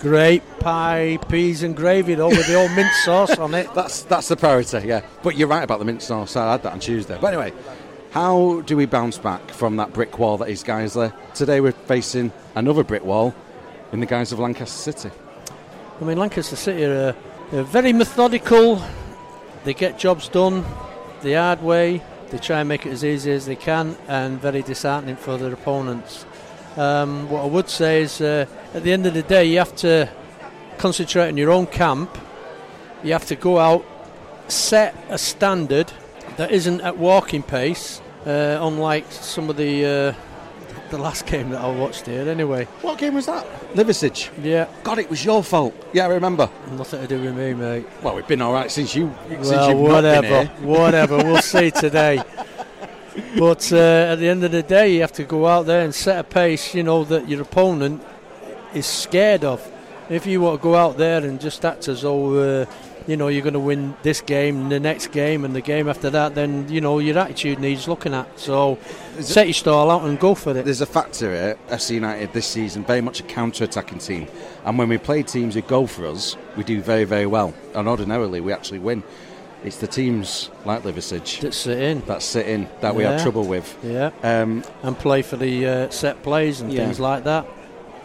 [0.00, 3.68] Great pie, peas and gravy though, with the old mint sauce on it.
[3.74, 5.02] That's that's the priority, yeah.
[5.22, 6.34] But you're right about the mint sauce.
[6.34, 7.16] I had that on Tuesday.
[7.20, 7.52] But anyway,
[8.12, 11.14] how do we bounce back from that brick wall that is Guiseley?
[11.32, 13.34] Today we're facing another brick wall
[13.90, 15.10] in the guise of Lancaster City.
[15.98, 17.16] I mean, Lancaster City are,
[17.54, 18.82] are very methodical.
[19.64, 20.62] They get jobs done
[21.22, 22.02] the hard way.
[22.28, 25.52] They try and make it as easy as they can, and very disheartening for their
[25.52, 26.26] opponents.
[26.76, 28.44] Um, what I would say is, uh,
[28.74, 30.10] at the end of the day, you have to
[30.76, 32.18] concentrate on your own camp.
[33.02, 33.86] You have to go out,
[34.48, 35.90] set a standard
[36.36, 40.14] that isn't at walking pace, uh, unlike some of the uh,
[40.90, 42.28] the last game that I watched here.
[42.28, 43.46] Anyway, What game was that?
[43.74, 44.28] Liversedge.
[44.42, 45.74] yeah, God, it was your fault.
[45.94, 46.50] Yeah, I remember.
[46.72, 47.86] nothing to do with me, mate.
[48.02, 50.46] Well, we've been all right since you since Well, you've not been whatever, here.
[50.66, 51.16] whatever.
[51.18, 52.22] We'll see today.
[53.38, 53.76] But uh,
[54.12, 56.24] at the end of the day, you have to go out there and set a
[56.24, 56.74] pace.
[56.74, 58.02] You know that your opponent
[58.74, 59.66] is scared of.
[60.10, 62.66] If you want to go out there and just act as though uh,
[63.08, 66.10] you know you're going to win this game, the next game, and the game after
[66.10, 68.38] that, then you know your attitude needs looking at.
[68.38, 68.78] So
[69.20, 70.64] set your stall out and go for it.
[70.64, 71.56] There's a factor here.
[71.68, 74.26] FC United this season very much a counter-attacking team,
[74.64, 77.54] and when we play teams who go for us, we do very very well.
[77.74, 79.02] And ordinarily, we actually win.
[79.64, 83.44] It's the teams like Liversedge that sit in, that sit in that we have trouble
[83.44, 83.76] with.
[83.84, 86.84] yeah, Um, and play for the uh, set plays and Yeah.
[86.84, 87.46] things like that.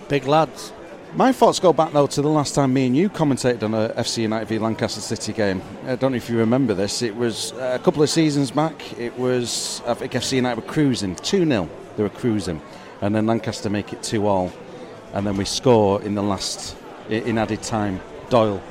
[0.07, 0.71] Big lads.
[1.17, 3.89] My thoughts go back though to the last time me and you commentated on a
[3.89, 5.63] FC United v Lancaster City game.
[5.88, 7.01] I don't know if you remember this.
[7.01, 8.99] It was uh, a couple of seasons back.
[8.99, 12.62] It was I think FC United were cruising two 0 They were cruising,
[13.01, 14.51] and then Lancaster make it two all,
[15.12, 16.77] and then we score in the last
[17.10, 17.99] in added time.
[18.30, 18.62] Doyle.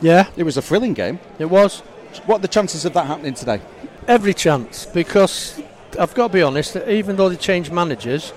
[0.00, 1.20] Yeah, It was a thrilling game.
[1.38, 1.82] it was.
[2.26, 3.60] What are the chances of that happening today?
[4.08, 5.62] Every chance, because
[6.00, 8.32] I've got to be honest, even though they change managers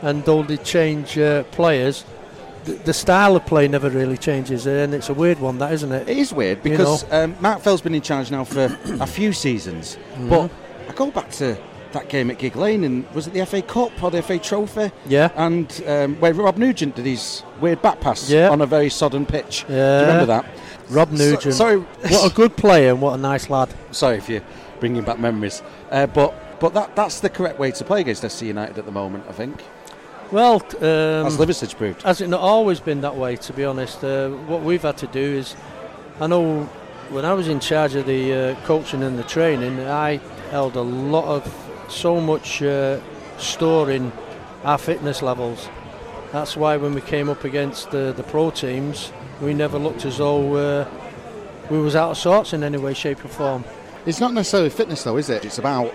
[0.00, 2.06] and though they change uh, players,
[2.70, 6.08] the, style of play never really changes, and it's a weird one, that isn't it?
[6.08, 8.64] It is weird You because um, Mark Fell's been in charge now for
[9.00, 10.28] a few seasons, Mm-hmm.
[10.28, 10.50] but
[10.88, 11.56] I go back to
[11.92, 14.92] that game at Gigg Lane, and was it the FA Cup or the FA Trophy?
[15.06, 15.30] Yeah.
[15.36, 18.48] And um, where Rob Nugent did his weird back pass Yeah.
[18.50, 19.64] on a very sodden pitch.
[19.66, 20.00] Do Yeah.
[20.00, 20.46] you remember that?
[20.88, 21.42] Rob Nugent.
[21.42, 23.70] So, sorry, What a good player and what a nice lad.
[23.92, 24.42] sorry if you're
[24.80, 28.46] bringing back memories, uh, but but that that's the correct way to play against FC
[28.48, 29.24] United at the moment.
[29.28, 29.62] I think,
[30.32, 32.02] Well, um, as Liversedge proved.
[32.02, 34.04] Has it not always been that way, to be honest?
[34.04, 35.56] Uh, what we've had to do is,
[36.20, 36.64] I know
[37.10, 40.18] when I was in charge of the uh, coaching and the training, I
[40.50, 43.00] held a lot of, so much uh,
[43.38, 44.12] store in
[44.62, 45.68] our fitness levels.
[46.30, 50.18] That's why when we came up against the, the pro teams, we never looked as
[50.18, 50.88] though uh,
[51.70, 53.64] we was out of sorts in any way, shape or form.
[54.06, 55.44] It's not necessarily fitness, though, is it?
[55.44, 55.92] It's about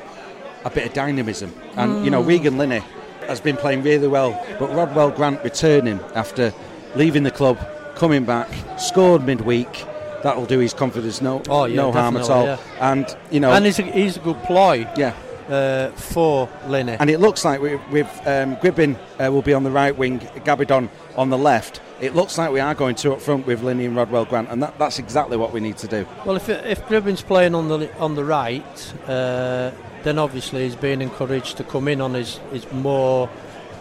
[0.66, 1.54] a bit of dynamism.
[1.78, 2.28] And, you know, Mm.
[2.28, 2.84] Regan Linney
[3.28, 6.54] has been playing really well, but Rodwell Grant returning after
[6.96, 7.58] leaving the club,
[7.96, 9.86] coming back, scored midweek.
[10.24, 12.60] That'll do his confidence no, Oh, yeah, no harm at all.
[12.80, 15.14] And, you know, And he's a, he's a good ploy yeah.
[15.50, 16.98] Uh, for Linney.
[17.00, 20.20] And it looks like we, with um, Gribbin uh, will be on the right wing,
[20.20, 21.82] Gabidon on the left.
[22.02, 24.62] It looks like we are going two up front with Linney and Rodwell Grant, and
[24.62, 26.06] that, that's exactly what we need to do.
[26.26, 29.72] Well, if if Gribbin's playing on the on the right, uh,
[30.04, 33.30] then obviously he's being encouraged to come in on his, his more,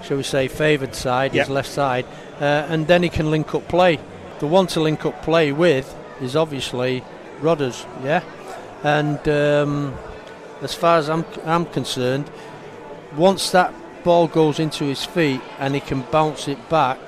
[0.05, 2.07] shall we say, favoured side, his left side,
[2.41, 3.99] uh, and then he can link up play.
[4.39, 7.03] The one to link up play with is obviously
[7.41, 8.23] Rodders, yeah.
[8.83, 9.95] And um,
[10.63, 12.31] as far as I'm I'm concerned,
[13.17, 13.73] once that
[14.05, 16.99] ball goes into his feet and he can bounce it back,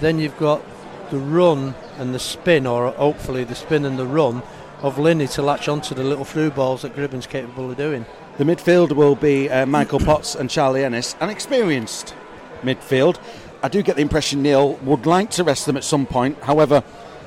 [0.00, 0.62] then you've got
[1.10, 4.42] the run and the spin, or hopefully the spin and the run
[4.82, 8.04] of Linney to latch onto the little through balls that Gribbin's capable of doing.
[8.36, 12.14] The midfield will be uh, Michael Potts and Charlie Ennis, an experienced
[12.62, 13.18] midfield.
[13.62, 16.42] I do get the impression Neil would like to rest them at some point.
[16.42, 16.82] However,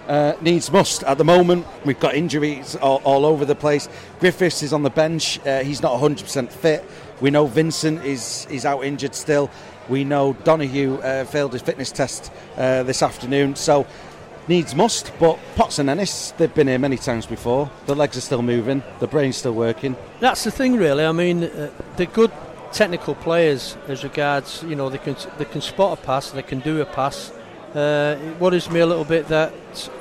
[0.08, 1.04] uh, needs must.
[1.04, 3.89] At the moment, we've got injuries all, all over the place.
[4.20, 5.39] Griffiths is on the bench.
[5.46, 6.84] Uh, he's not 100% fit.
[7.22, 9.50] We know Vincent is, is out injured still.
[9.89, 13.56] We know Donahue uh, failed his fitness test uh, this afternoon.
[13.56, 13.88] So,
[14.48, 15.12] needs must.
[15.20, 17.70] But Potts and Ennis, they've been here many times before.
[17.86, 18.84] The legs are still moving.
[19.00, 19.96] The brain's still working.
[20.20, 21.06] That's the thing, really.
[21.06, 22.32] I mean, uh, they're good
[22.72, 26.60] technical players as regards, you know, they can they can spot a pass, they can
[26.60, 27.32] do a pass.
[27.75, 29.53] Uh, it worries me a little bit that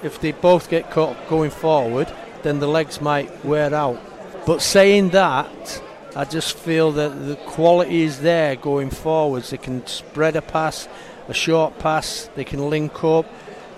[0.02, 2.10] if they both get caught going forward,
[2.42, 4.00] then the legs might wear out.
[4.46, 5.82] But saying that,
[6.14, 9.50] I just feel that the quality is there going forwards.
[9.50, 10.88] They can spread a pass,
[11.28, 13.26] a short pass, they can link up,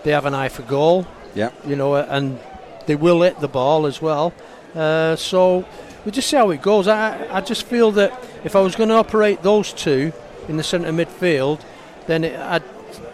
[0.05, 1.51] they have an eye for goal Yeah.
[1.67, 2.39] you know, and
[2.87, 4.33] they will hit the ball as well.
[4.75, 5.65] Uh, so
[6.05, 6.87] we'll just see how it goes.
[6.87, 8.13] I, I just feel that
[8.45, 10.13] if I was going to operate those two
[10.47, 11.61] in the centre midfield,
[12.07, 12.63] then it, I'd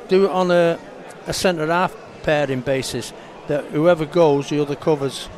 [0.08, 0.78] do it on a,
[1.26, 3.12] a centre half pairing basis.
[3.48, 5.28] That whoever goes, the other covers.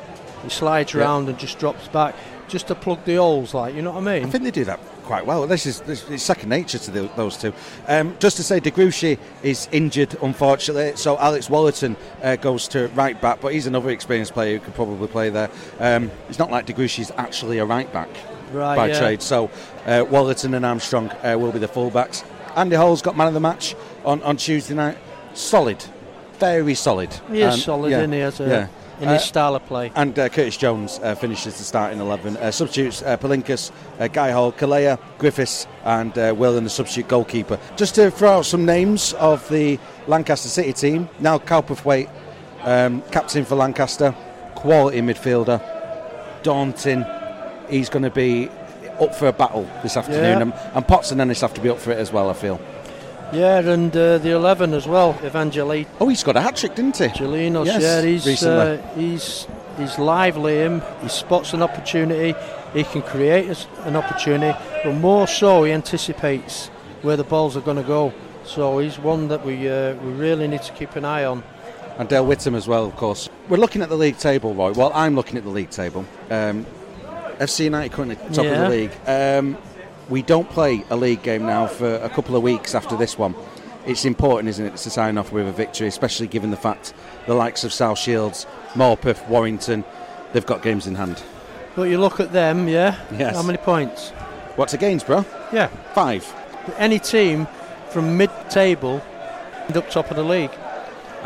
[0.42, 1.00] He slides Yeah.
[1.00, 2.14] around and just drops back,
[2.46, 4.24] just to plug the holes, like you know what I mean.
[4.26, 5.46] I think they do that quite well.
[5.46, 7.52] This is this, it's second nature to the, those two.
[7.88, 12.86] Um, just to say, De Gruchy is injured, unfortunately, so Alex Wallerton uh, goes to
[12.88, 15.50] right back, but he's another experienced player who could probably play there.
[15.80, 18.08] Um, it's not like De Gruchy's actually a right back
[18.52, 18.98] Right, by yeah.
[19.00, 19.46] trade, so
[19.86, 22.24] uh, Wallerton and Armstrong uh, will be the fullbacks.
[22.56, 24.96] Andy Hall's got man of the match on, on Tuesday night.
[25.34, 25.84] Solid,
[26.38, 27.12] very solid.
[27.30, 28.66] He is Um, solid, yeah, isn't he, as a, yeah.
[29.00, 29.92] in his Uh, style of play.
[29.94, 32.38] and uh, Curtis Jones uh, finishes the starting 11.
[32.38, 37.08] Uh, substitutes uh, Palinkas, uh, Guy Hall, Kalea, Griffiths, and uh, Will, and the substitute
[37.08, 37.58] goalkeeper.
[37.76, 41.08] Just to throw out some names of the Lancaster City team.
[41.20, 42.08] Now Cowperthwaite,
[42.62, 44.14] um, captain for Lancaster,
[44.54, 45.60] quality midfielder,
[46.42, 47.04] daunting.
[47.68, 48.48] He's going to be
[49.00, 50.40] up for a battle this afternoon, Yeah.
[50.42, 52.30] and, and Potts and Ennis have to be up for it as well.
[52.30, 52.60] I feel.
[53.32, 55.86] Yeah, and uh, the 11 as well, Evangelii.
[56.00, 57.06] Oh, he's got a hat trick, didn't he?
[57.06, 60.80] Gelinos, Yes, yeah, he's, uh, he's, he's lively, him.
[61.02, 62.34] He spots an opportunity,
[62.72, 66.68] he can create an opportunity, but more so, he anticipates
[67.02, 68.12] where the balls are going to go.
[68.44, 71.42] So he's one that we, uh, we really need to keep an eye on.
[71.98, 73.28] and Dale Whittam as well, of course.
[73.48, 74.70] We're looking at the league table, Roy.
[74.70, 76.04] Well, I'm looking at the league table.
[76.30, 76.64] Um,
[77.38, 78.52] FC United currently top Yeah.
[78.52, 78.90] of the league.
[79.06, 79.58] Um,
[80.08, 83.34] we don't play a league game now for a couple of weeks after this one.
[83.86, 86.92] It's important, isn't it, to sign off with a victory, especially given the fact
[87.26, 89.84] the likes of South Shields, Morpeth, Warrington,
[90.32, 91.22] they've got games in hand.
[91.76, 92.96] But you look at them, yeah?
[93.16, 93.36] Yes.
[93.36, 94.10] How many points?
[94.56, 95.24] What's against, bro?
[95.52, 95.68] Yeah.
[95.94, 96.24] Five.
[96.78, 97.46] Any team
[97.90, 99.02] from mid table
[99.68, 100.50] end up top of the league.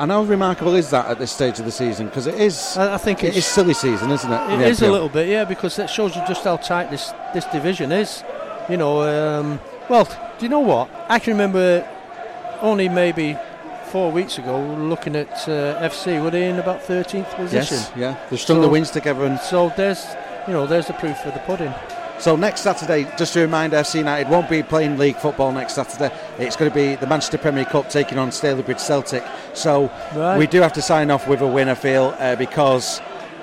[0.00, 2.06] And how remarkable is that at this stage of the season?
[2.06, 2.74] Because it is.
[2.78, 4.60] I, I think it's silly season, isn't it?
[4.60, 7.44] It is a little bit, yeah, because it shows you just how tight this this
[7.46, 8.24] division is.
[8.70, 9.60] You know, um,
[9.90, 10.06] well,
[10.38, 10.88] do you know what?
[11.10, 11.86] I can remember
[12.62, 13.36] only maybe
[13.90, 16.22] four weeks ago looking at uh, FC.
[16.22, 17.76] Were they in about 13th position?
[17.76, 18.16] Yes, yeah.
[18.30, 20.02] They've strung the wins together and So there's,
[20.46, 21.74] you know, there's the proof for the pudding.
[22.20, 26.14] So next Saturday, just to remind FC United, won't be playing league football next Saturday.
[26.38, 29.24] It's going to be the Manchester Premier Cup taking on Stalybridge Celtic.
[29.54, 30.36] So Right.
[30.36, 33.00] we do have to sign off with a win, I feel, uh, because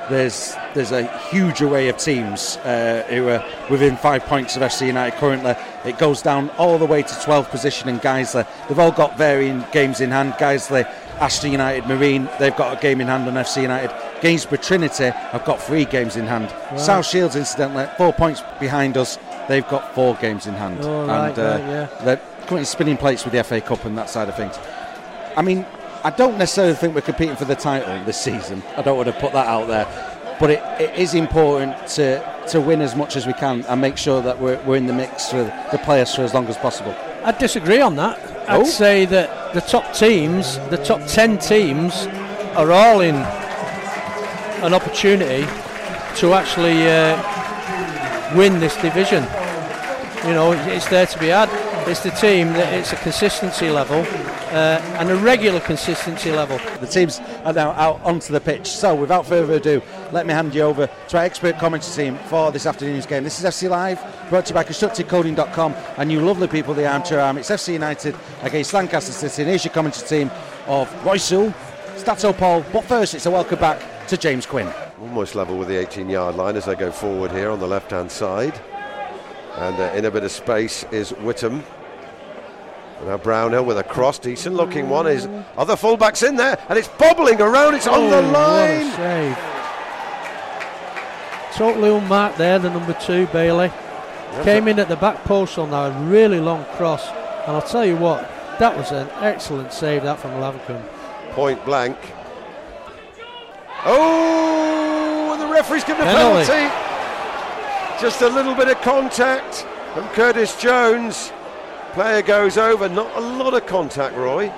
[0.10, 4.86] there's there's a huge array of teams uh, who are within five points of FC
[4.88, 5.56] United currently.
[5.84, 8.46] It goes down all the way to 12th position in Guiseley.
[8.70, 10.34] They've all got varying games in hand.
[10.34, 10.86] Guiseley,
[11.20, 13.90] Ashton United, Marine, they've got a game in hand on FC United.
[14.22, 16.52] Gainsborough Trinity have got three games in hand.
[16.72, 16.80] Right.
[16.80, 19.18] South Shields, incidentally, four points behind us.
[19.48, 20.80] They've got four games in hand.
[20.82, 22.04] Oh, right, and uh, right, yeah.
[22.04, 24.58] they're currently spinning plates with the FA Cup and that side of things.
[25.36, 25.66] I mean,
[26.04, 28.64] I don't necessarily think we're competing for the title this season.
[28.76, 29.86] I don't want to put that out there.
[30.40, 33.98] But it, it is important to, to win as much as we can and make
[33.98, 36.96] sure that we're, we're in the mix for the players for as long as possible.
[37.24, 38.20] I disagree on that.
[38.50, 38.64] I'd Oh?
[38.64, 42.06] say that the top teams, the top 10 teams,
[42.56, 43.16] are all in
[44.64, 45.44] an opportunity
[46.18, 49.24] to actually uh, win this division.
[50.26, 51.50] You know, it's there to be had.
[51.88, 54.00] It's the team that it's a consistency level
[54.50, 56.60] uh, and a regular consistency level.
[56.80, 58.68] The teams are now out onto the pitch.
[58.68, 62.52] So, without further ado, let me hand you over to our expert commentary team for
[62.52, 63.24] this afternoon's game.
[63.24, 67.20] This is FC Live, brought to you by ConstructiveCoding.com and you lovely people, the Armchair
[67.20, 67.42] Army.
[67.42, 69.44] It's FC United against Lancaster City.
[69.44, 70.32] And here's your commentary team
[70.66, 71.54] of Roy Sewell,
[71.96, 72.66] Stato Paul.
[72.74, 74.72] But first, it's a welcome back to James Quinn.
[75.02, 77.92] almost level with the 18 yard line as they go forward here on the left
[77.92, 78.60] hand side.
[79.56, 81.64] And uh, in a bit of space is Whittam.
[83.06, 85.08] Now Brownhill with a cross, decent looking one.
[85.08, 87.76] Is other fullbacks in there, and it's bobbling around.
[87.76, 88.92] It's on the Oh, what a line.
[88.96, 89.38] save.
[91.56, 93.72] Totally unmarked there, the number two, Bailey.
[94.44, 97.08] Came in at the back post on that really long cross.
[97.08, 100.84] And I'll tell you what, that was an excellent save, that from Lavercombe.
[101.32, 101.98] Point blank.
[103.86, 106.46] Oh, and the referee's given a Penalty.
[106.46, 108.02] penalty.
[108.02, 111.32] Just a little bit of contact from Curtis Jones.
[111.94, 112.90] Player goes over.
[112.90, 114.52] Not a lot of contact, Roy.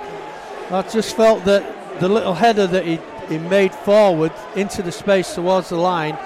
[0.70, 5.34] I just felt that the little header that he, he made forward into the space
[5.34, 6.18] towards the line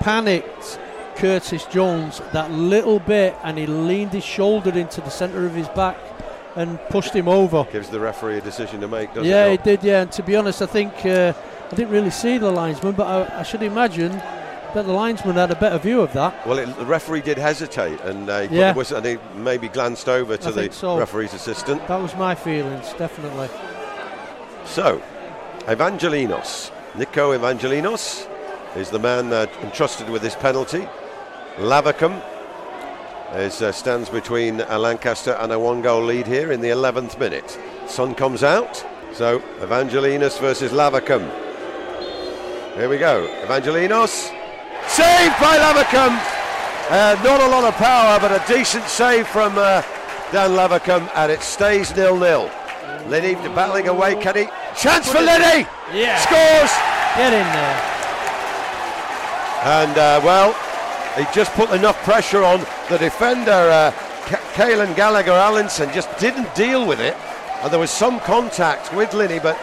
[0.00, 0.78] panicked
[1.16, 5.68] Curtis Jones that little bit and he leaned his shoulder into the centre of his
[5.70, 5.98] back
[6.56, 7.64] and pushed him over.
[7.72, 9.60] Gives the referee a decision to make, doesn't yeah, it?
[9.60, 9.84] he did.
[9.84, 11.32] Yeah, and to be honest, I think uh,
[11.72, 15.50] I didn't really see the linesman, but I, I should imagine that the linesman had
[15.50, 16.46] a better view of that.
[16.46, 18.74] Well, it, the referee did hesitate, and uh, he Yeah.
[18.74, 20.98] whistle, and he maybe glanced over to the so.
[20.98, 21.86] referee's assistant.
[21.88, 23.48] That was my feelings, definitely.
[24.66, 25.00] So,
[25.60, 28.28] Evangelinos Nico Evangelinos
[28.76, 30.86] is the man uh, entrusted with this penalty.
[31.56, 32.22] Lavercombe
[33.34, 37.18] is, uh, stands between uh, Lancaster and a one goal lead here in the 11th
[37.18, 37.58] minute.
[37.86, 38.84] Sun comes out,
[39.14, 41.41] so Evangelinos versus Lavercombe.
[42.74, 43.28] Here we go.
[43.44, 44.32] Evangelinos.
[44.88, 46.18] Saved by Lavercombe.
[46.90, 49.82] Uh, not a lot of power, but a decent save from uh,
[50.32, 52.50] Dan Lavercombe, and it stays nil nil.
[53.08, 54.14] Linney battling away.
[54.14, 54.44] Can he?
[54.74, 55.66] Chance for Linney.
[55.92, 56.16] Yeah.
[56.20, 56.72] Scores.
[57.16, 57.92] Get in there.
[59.64, 60.54] And uh, well,
[61.18, 63.92] he just put enough pressure on the defender, uh,
[64.54, 67.16] Kalen Gallagher Allinson, just didn't deal with it.
[67.62, 69.58] And there was some contact with Linney, but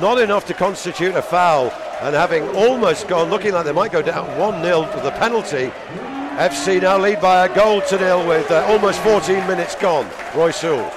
[0.00, 1.70] not enough to constitute a foul.
[2.02, 5.72] And having almost gone, looking like they might go down 1 0 to the penalty,
[6.36, 10.06] FC now lead by a goal to nil with uh, almost 14 minutes gone.
[10.34, 10.92] Roy Sewell.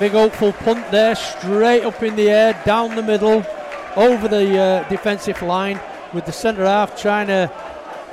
[0.00, 3.46] Big hopeful punt there, straight up in the air, down the middle,
[3.94, 5.78] over the uh, defensive line,
[6.12, 7.48] with the centre half trying to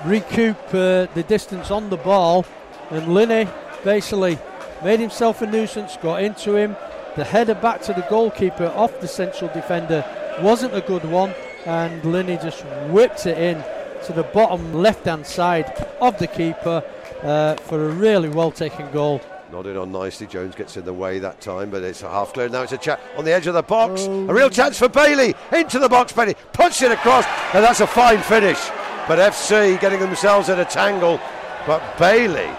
[0.06, 2.46] recoup uh, the distance on the ball.
[2.92, 3.50] And Linney
[3.84, 4.38] basically
[4.84, 6.76] made himself a nuisance, got into him.
[7.16, 10.06] The header back to the goalkeeper off the central defender
[10.42, 11.34] wasn't a good one,
[11.66, 13.64] and Linney just whipped it in
[14.06, 15.66] to the bottom left hand side
[16.02, 16.84] of the keeper
[17.24, 19.22] uh, for a really well taken goal.
[19.52, 20.28] Nodded on nicely.
[20.28, 22.50] Jones gets in the way that time, but it's a half clear.
[22.50, 24.06] Now it's a chat on the edge of the box.
[24.06, 26.14] A real chance for Bailey into the box.
[26.14, 28.60] Bailey puts it across, and that's a fine finish.
[29.08, 31.20] But FC getting themselves in a tangle.
[31.66, 32.50] But Bailey,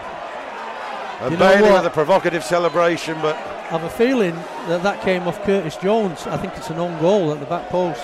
[1.20, 4.34] and You know Bailey with a provocative celebration, but I have a feeling
[4.66, 6.26] that that came off Curtis Jones.
[6.26, 8.02] I think it's an own goal at the back post.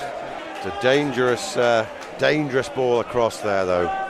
[0.57, 1.87] It's a dangerous, uh,
[2.19, 4.07] dangerous ball across there, though.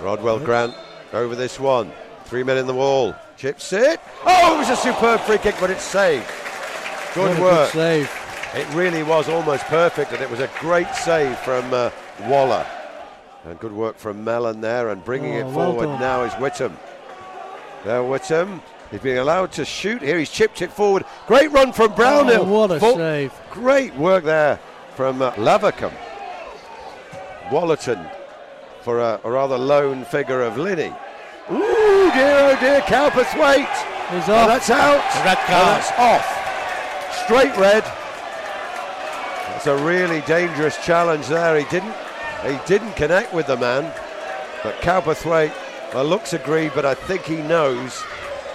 [0.00, 0.74] Rodwell Grant
[1.12, 1.92] over this one.
[2.24, 3.14] Three men in the wall.
[3.36, 4.00] Chips it.
[4.24, 6.26] Oh, it was a superb free kick, but it's saved.
[7.14, 7.70] Good work.
[7.70, 8.10] save.
[8.54, 11.90] It really was almost perfect, and it was a great save from uh,
[12.22, 12.66] Waller.
[13.44, 16.00] And good work from Mellon there, and bringing Oh, it forward done.
[16.00, 16.72] now is Whittam.
[17.84, 18.62] There, Whittam.
[18.90, 20.18] He's being allowed to shoot here.
[20.18, 21.04] He's chipped it forward.
[21.26, 22.42] Great run from Brownhill.
[22.42, 23.32] Oh, what a save.
[23.50, 24.58] Great work there
[24.94, 25.92] from uh, Lavercombe.
[27.48, 28.10] Wallerton
[28.82, 30.92] for a, a rather lone figure of Linney.
[31.50, 33.68] Ooh, dear, oh dear, Cowperthwaite.
[34.10, 34.48] He's Oh, off.
[34.48, 35.02] that's out.
[35.24, 35.82] red card.
[35.82, 37.24] that's off.
[37.24, 37.84] Straight red.
[39.48, 41.58] That's a really dangerous challenge there.
[41.58, 41.94] He didn't
[42.46, 43.84] he didn't connect with the man.
[44.62, 45.52] But Cowperthwaite,
[45.94, 48.02] well, looks agreed, but I think he knows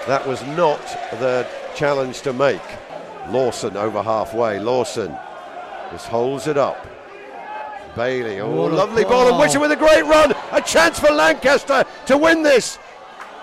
[0.07, 0.79] that was not
[1.19, 2.61] the challenge to make.
[3.29, 4.59] Lawson over halfway.
[4.59, 5.15] Lawson
[5.91, 6.87] just holds it up.
[7.95, 9.41] Bailey, oh, What lovely ball, and ball.
[9.41, 10.33] Witcher with a great run.
[10.51, 12.77] A chance for Lancaster to win this.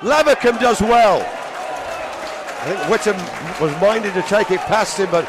[0.00, 1.20] Lavercombe does well.
[1.20, 5.26] I think Whittam was minded to take it past him, but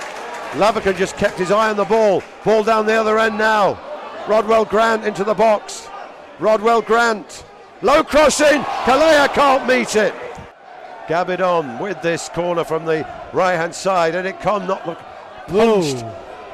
[0.54, 2.24] Lavercombe just kept his eye on the ball.
[2.44, 3.80] Ball down the other end now.
[4.28, 5.88] Rodwell Grant into the box.
[6.40, 7.46] Rodwell Grant.
[7.82, 8.62] Low crossing.
[8.86, 10.14] Kuleya can't meet it.
[11.08, 15.00] Gabidon with this corner from the right hand side, and it come not look
[15.48, 16.04] punched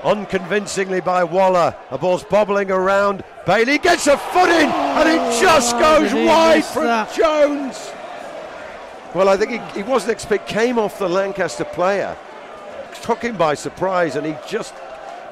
[0.04, 1.76] unconvincingly by Waller.
[1.92, 3.24] The ball's bobbling around.
[3.46, 7.14] Bailey gets a foot in, and it just Oh, goes he wide from that?
[7.14, 7.92] Jones.
[9.14, 12.18] Well, I think he, he wasn't expect came off the Lancaster player,
[13.02, 14.74] took him by surprise, and he just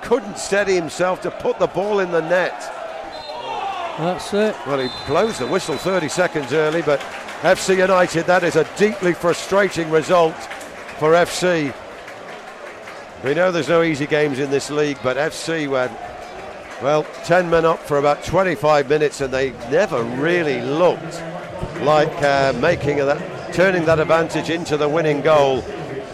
[0.02, 2.60] couldn't steady himself to put the ball in the net.
[3.98, 4.56] That's it.
[4.66, 7.00] Well, he blows the whistle 30 seconds early, but
[7.42, 10.36] FC United, that is a deeply frustrating result
[11.00, 11.74] for FC.
[13.24, 15.92] We know there's no easy games in this league, but FC were,
[16.82, 21.22] well, 10 men up for about 25 minutes, and they never really looked
[21.82, 25.62] like uh, making that, turning that advantage into the winning goal.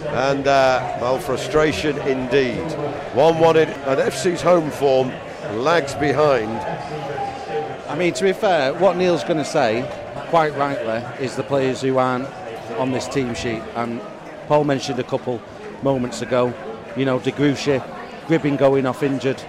[0.08, 2.60] And, uh, well, frustration indeed.
[3.14, 5.14] One wanted, and FC's home form
[5.54, 6.52] lags behind.
[7.88, 9.90] I mean, to be fair, what Neil's going to say,
[10.28, 12.28] quite rightly, is the players who aren't
[12.78, 13.64] on this team sheet.
[13.76, 14.02] And
[14.50, 15.42] Paul mentioned a couple
[15.84, 16.54] moments ago,
[16.98, 17.80] you know, De Gruchy,
[18.28, 19.42] Gribbin going off injured.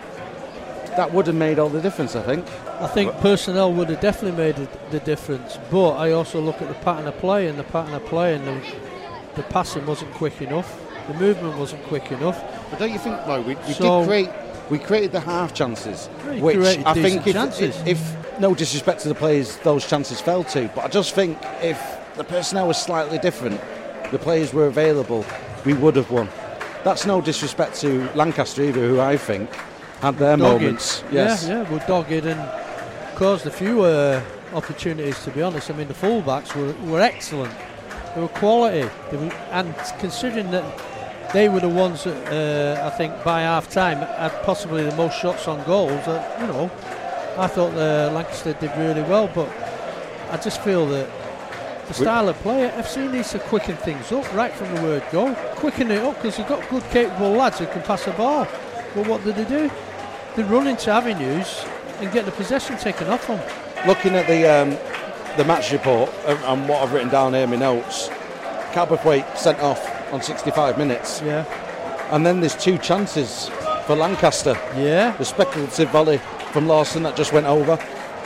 [0.97, 2.45] That would have made all the difference, I think.
[2.81, 6.69] I think personnel would have definitely made the, the difference, but I also look at
[6.69, 8.77] the pattern of play, and the pattern of play, and the,
[9.37, 12.43] the passing wasn't quick enough, the movement wasn't quick enough.
[12.71, 14.31] But don't you think, though, we, we So- did create,
[14.71, 16.07] we created the half chances,
[16.41, 17.77] which I think if, chances.
[17.83, 21.39] if, if, no disrespect to the players, those chances fell to, but I just think
[21.61, 21.81] if
[22.17, 23.61] the personnel was slightly different,
[24.11, 25.25] the players were available,
[25.65, 26.29] we would have won.
[26.89, 29.51] That's no disrespect to Lancaster either, who I think
[30.01, 30.63] had their Dogged.
[30.63, 31.05] moments.
[31.13, 31.47] Yes.
[31.47, 32.41] Yeah, yeah, we're dogged and
[33.15, 34.23] caused a few uh,
[34.55, 35.71] opportunities, to be honest.
[35.71, 37.53] I mean, the fullbacks were, were excellent.
[38.15, 38.89] They were quality.
[39.11, 40.65] They were, and considering that
[41.35, 45.21] they were the ones that uh, I think by half time had possibly the most
[45.21, 46.09] shots on goals.
[46.09, 46.71] Uh, you know,
[47.37, 49.51] I thought uh, Lancaster did really well, but
[50.31, 51.07] I just feel that
[51.89, 55.35] the style of play, FC needs to quicken things up right from the word go.
[55.57, 58.47] Quicken it up because they've got good, capable lads who can pass the ball.
[58.95, 59.71] But what did they do?
[60.37, 61.65] They run into avenues
[62.01, 63.41] and get the possession taken off them.
[63.87, 64.71] Looking at the um,
[65.37, 68.09] the match report and, and what I've written down here in my notes,
[68.73, 71.23] Cowperthwaite sent off on 65 minutes.
[71.23, 71.45] Yeah.
[72.11, 73.49] And then there's two chances
[73.87, 74.57] for Lancaster.
[74.77, 75.17] Yeah.
[75.17, 76.19] The speculative volley
[76.53, 77.79] from Lawson that just went over,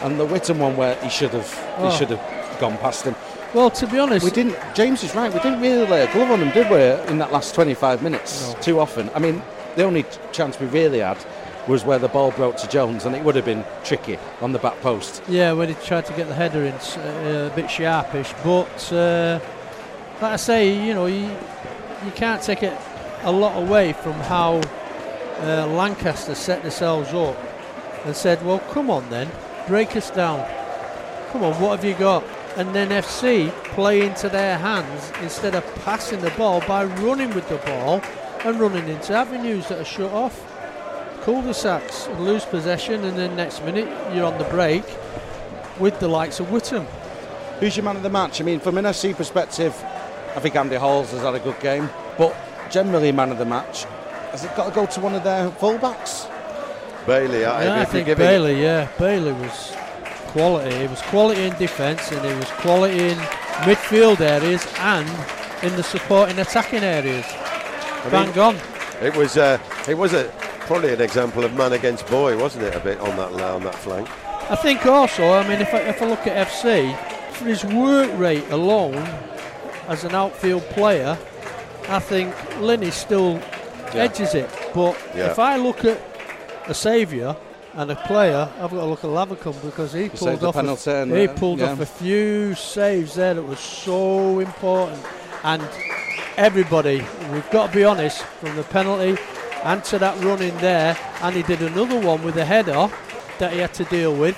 [0.03, 1.91] and the Witten one where he should have Oh.
[1.91, 3.15] he should have gone past him.
[3.55, 4.57] Well, to be honest, We didn't.
[4.75, 5.33] James is right.
[5.33, 6.81] We didn't really lay a glove on them, did we?
[7.11, 9.11] In that last 25 minutes, too often.
[9.15, 9.43] I mean,
[9.77, 11.19] the only chance we really had
[11.69, 14.59] was where the ball broke to Jones, and it would have been tricky on the
[14.59, 15.23] back post.
[15.29, 18.33] Yeah, when he tried to get the header in, uh, a bit sharpish.
[18.43, 19.39] But uh,
[20.23, 21.31] like I say, you know, you,
[22.05, 22.77] you can't take it
[23.23, 24.63] a lot away from how
[25.41, 27.37] uh, Lancaster set themselves up
[28.07, 29.31] and said, "Well, come on then,
[29.69, 30.49] break us down.
[31.33, 32.25] Come on, what have you got?"
[32.57, 37.49] And then FC play into their hands instead of passing the ball by running with
[37.49, 38.03] the ball
[38.45, 40.49] and running into avenues that are shut off.
[41.23, 44.83] Cul-de-sacs and lose possession, and then next minute you're on the break
[45.79, 46.85] with the likes of Whittam.
[47.61, 48.41] Who's your man of the match?
[48.41, 49.73] I mean, from an FC perspective,
[50.35, 51.89] I think Andy Halls has had a good game,
[52.19, 52.35] but
[52.71, 53.85] generally, man of the match,
[54.33, 56.29] has it got to go to one of their fullbacks?
[57.07, 58.61] Bailey, I, Yeah, I if you're think giving Bailey.
[58.61, 59.73] Yeah, Bailey was
[60.33, 60.75] quality.
[60.77, 63.19] He was quality in defence, and it was quality in
[63.69, 65.09] midfield areas and
[65.63, 67.25] in the supporting attacking areas.
[68.05, 68.57] I Bang mean, on.
[69.03, 69.59] It was uh,
[69.89, 70.25] it was a
[70.67, 72.75] probably an example of man against boy, wasn't it?
[72.75, 74.09] A bit on that on that flank.
[74.51, 76.97] I think also, I mean, if I, if I look at FC,
[77.35, 78.97] for his work rate alone
[79.89, 81.17] as an outfield player,
[81.89, 83.41] I think Linney still
[83.95, 84.03] Yeah.
[84.05, 84.49] edges it.
[84.75, 85.31] But Yeah.
[85.31, 86.01] if I look at
[86.67, 87.37] a saviour
[87.75, 90.87] and a player, I've got to look at Lavercombe because he saved pulled off.
[90.87, 91.73] A, he pulled yeah.
[91.73, 95.03] off a few saves there that was so important,
[95.43, 95.67] and
[96.37, 99.21] everybody, we've got to be honest, from the penalty
[99.65, 102.91] and to that run in there, and he did another one with a header
[103.39, 104.37] that he had to deal with.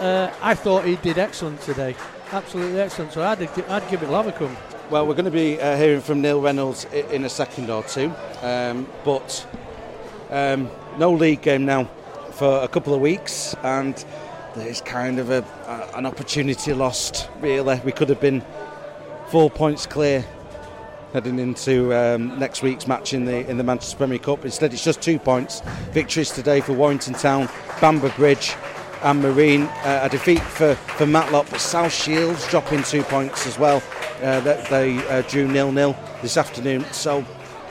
[0.00, 1.94] Uh, I thought he did excellent today,
[2.32, 3.12] absolutely excellent.
[3.12, 4.56] So I'd, I'd give it Lavercombe.
[4.90, 8.12] Well, we're going to be uh, hearing from Neil Reynolds in a second or two,
[8.42, 9.46] um, but
[10.30, 11.88] um, no league game now
[12.38, 14.04] for a couple of weeks, and
[14.54, 17.28] there's kind of a, a, an opportunity lost.
[17.40, 18.44] Really, we could have been
[19.28, 20.24] four points clear
[21.12, 24.44] heading into um, next week's match in the in the Manchester Premier Cup.
[24.44, 25.62] Instead, it's just two points.
[25.90, 27.48] Victories today for Warrington Town,
[27.80, 28.54] Bamber Bridge,
[29.02, 29.62] and Marine.
[29.62, 33.82] Uh, a defeat for, for Matlock, but South Shields dropping two points as well.
[34.22, 36.84] Uh, that they uh, drew nil nil this afternoon.
[36.92, 37.24] So,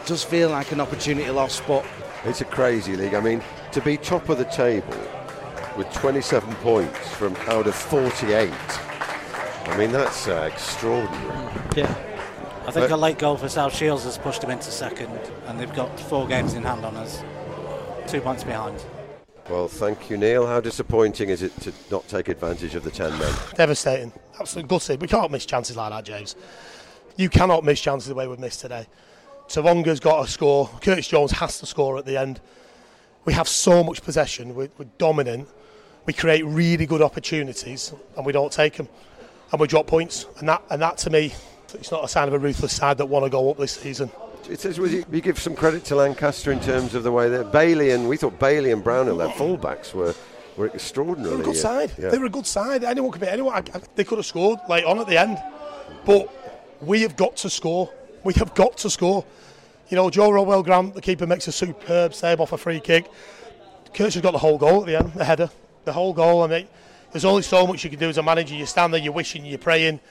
[0.05, 1.85] does feel like an opportunity lost, but
[2.25, 3.13] It's a crazy league.
[3.13, 3.41] I mean,
[3.77, 4.97] to be top of the table
[5.77, 8.49] with 27 points from out of 48.
[8.51, 11.51] I mean, that's uh, extraordinary.
[11.75, 11.83] Yeah.
[12.65, 15.59] I think But- a late goal for South Shields has pushed them into second, and
[15.59, 17.21] they've got four games in hand on us,
[18.07, 18.83] two points behind.
[19.47, 20.47] Well, thank you, Neil.
[20.47, 23.31] How disappointing is it to not take advantage of the 10 men?
[23.53, 24.11] Devastating.
[24.39, 25.01] Absolutely gutted.
[25.01, 26.35] We can't miss chances like that, James.
[27.15, 28.87] You cannot miss chances the way we've missed today.
[29.47, 30.67] Tavonga's got to score.
[30.81, 32.41] Curtis Jones has to score at the end.
[33.27, 34.55] We have so much possession.
[34.55, 35.49] We're, we're dominant.
[36.05, 38.87] We create really good opportunities and we don't take them.
[39.51, 40.25] And we drop points.
[40.39, 41.33] And that, and that to me,
[41.73, 44.09] it's not a sign of a ruthless side that want to go up this season.
[44.49, 47.91] It says we, give some credit to Lancaster in terms of the way that Bailey
[47.91, 50.15] and we thought Bailey and Brownhill, their fullbacks, were
[50.55, 51.91] were They were a good side.
[51.99, 52.09] yeah.
[52.09, 52.85] They were a good side.
[52.85, 53.53] Anyone could be anyone.
[53.53, 55.37] I, I, they could have scored late on at the end,
[56.05, 56.33] but
[56.81, 57.91] we have got to score.
[58.23, 59.25] We have got to score.
[59.89, 63.09] You know, Joe Rodwell Grant, the keeper, makes a superb save off a free kick.
[63.93, 65.49] Kirch has got the whole goal at the end, the header,
[65.85, 66.43] the whole goal.
[66.43, 66.67] I mean,
[67.11, 68.53] there's only so much you can do as a manager.
[68.53, 70.01] You stand there, you're wishing, you're praying.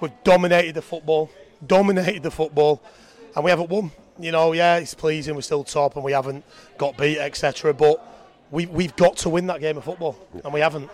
[0.00, 1.30] We've dominated the football,
[1.66, 2.82] dominated the football,
[3.34, 3.92] and we haven't won.
[4.20, 5.34] You know, yeah, it's pleasing.
[5.34, 6.44] We're still top, and we haven't
[6.76, 7.72] got beat, etc.
[7.72, 8.06] But
[8.50, 10.90] we, we've got to win that game of football, and we haven't.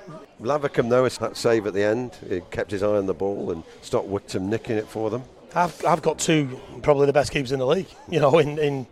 [0.89, 2.17] Though, is that save at the end.
[2.29, 5.25] He kept his eye on the ball and stopped Wickham nicking it for them.
[5.55, 8.87] I've, I've got two probably the best keepers in the league, you know, in, in,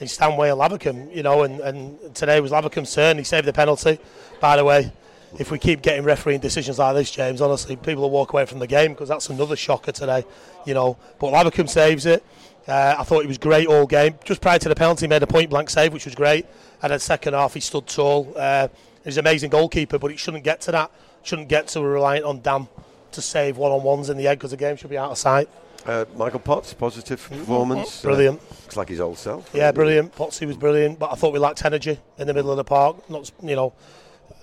[0.00, 3.18] in Stanway and Lavercombe, you know, and, and today was Lavercombe's turn.
[3.18, 3.98] He saved the penalty.
[4.40, 4.92] By the way,
[5.38, 8.60] if we keep getting refereeing decisions like this, James, honestly, people will walk away from
[8.60, 10.24] the game because that's another shocker today,
[10.64, 10.96] you know.
[11.18, 12.24] But Lavercombe saves it.
[12.66, 14.14] Uh, I thought he was great all game.
[14.24, 16.46] Just prior to the penalty, he made a point blank save, which was great.
[16.82, 18.32] And then second half, he stood tall.
[18.36, 18.68] Uh,
[19.04, 20.90] he's an amazing goalkeeper, but it shouldn't get to that.
[21.24, 22.68] Shouldn't get to reliant on Dam
[23.12, 25.18] to save one on ones in the end because the game should be out of
[25.18, 25.48] sight.
[25.86, 28.02] Uh, Michael Potts, positive performance.
[28.02, 28.40] Brilliant.
[28.40, 29.50] Uh, looks like his old self.
[29.52, 30.14] Yeah, brilliant.
[30.14, 33.08] Potsy was brilliant, but I thought we lacked energy in the middle of the park.
[33.10, 33.74] Not, you know,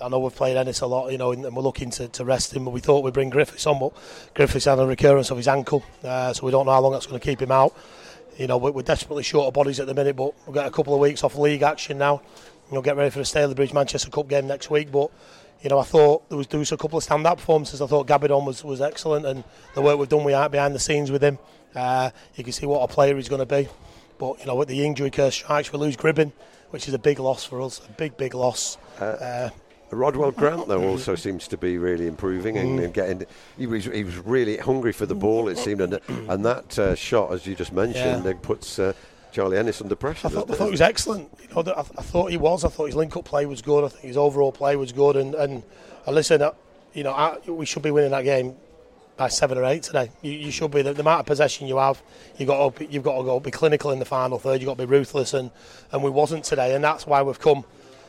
[0.00, 2.54] I know we've played Ennis a lot, you know, and we're looking to, to rest
[2.54, 2.64] him.
[2.64, 3.92] But we thought we'd bring Griffiths on, but
[4.34, 7.06] Griffiths had a recurrence of his ankle, uh, so we don't know how long that's
[7.06, 7.76] going to keep him out.
[8.38, 10.94] You know, we're, desperately short of bodies at the minute, but we've got a couple
[10.94, 12.22] of weeks off league action now.
[12.70, 15.10] You know, get ready for the Stalybridge Manchester Cup game next week, but
[15.62, 17.80] you know, I thought there was there was a couple of stand-up performances.
[17.80, 19.44] I thought Gabidon was, was excellent, and
[19.74, 21.38] the work we've done we behind the scenes with him,
[21.74, 23.68] uh, you can see what a player he's going to be.
[24.18, 26.32] But you know, with the injury curse strikes, we lose Gribbin,
[26.70, 28.76] which is a big loss for us, a big big loss.
[28.98, 29.50] Uh,
[29.90, 32.84] Rodwell Grant, though, also seems to be really improving and, Mm.
[32.84, 33.26] and getting.
[33.58, 36.94] He was, he was really hungry for the ball, it seemed, and, and that uh,
[36.94, 38.32] shot, as you just mentioned, Yeah.
[38.40, 38.94] puts uh,
[39.32, 40.26] Charlie Ennis under pressure.
[40.26, 41.30] I thought, I thought he was excellent.
[41.40, 42.64] You know, I, I thought he was.
[42.64, 43.84] I thought his link-up play was good.
[43.84, 45.16] I think his overall play was good.
[45.16, 45.62] And and,
[46.06, 46.52] and listen, uh,
[46.92, 48.56] you know, I, we should be winning that game
[49.16, 50.10] by seven or eight today.
[50.20, 50.82] You, you should be.
[50.82, 52.02] The, the amount of possession you have,
[52.36, 54.60] you got to, you've got to go be clinical in the final third.
[54.60, 55.50] You've got to be ruthless, and
[55.92, 56.74] and we wasn't today.
[56.74, 57.64] And that's why we've come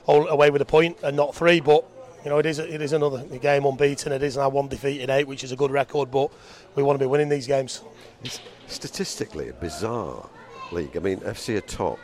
[0.05, 1.61] all away with a point and not three.
[1.61, 1.85] But
[2.25, 4.11] you know, it is it is another game unbeaten.
[4.11, 6.11] It is now one defeat in eight, which is a good record.
[6.11, 6.31] But
[6.75, 7.81] we want to be winning these games.
[8.25, 10.29] It's statistically bizarre
[10.73, 10.95] league.
[10.97, 11.99] I mean, FC are top,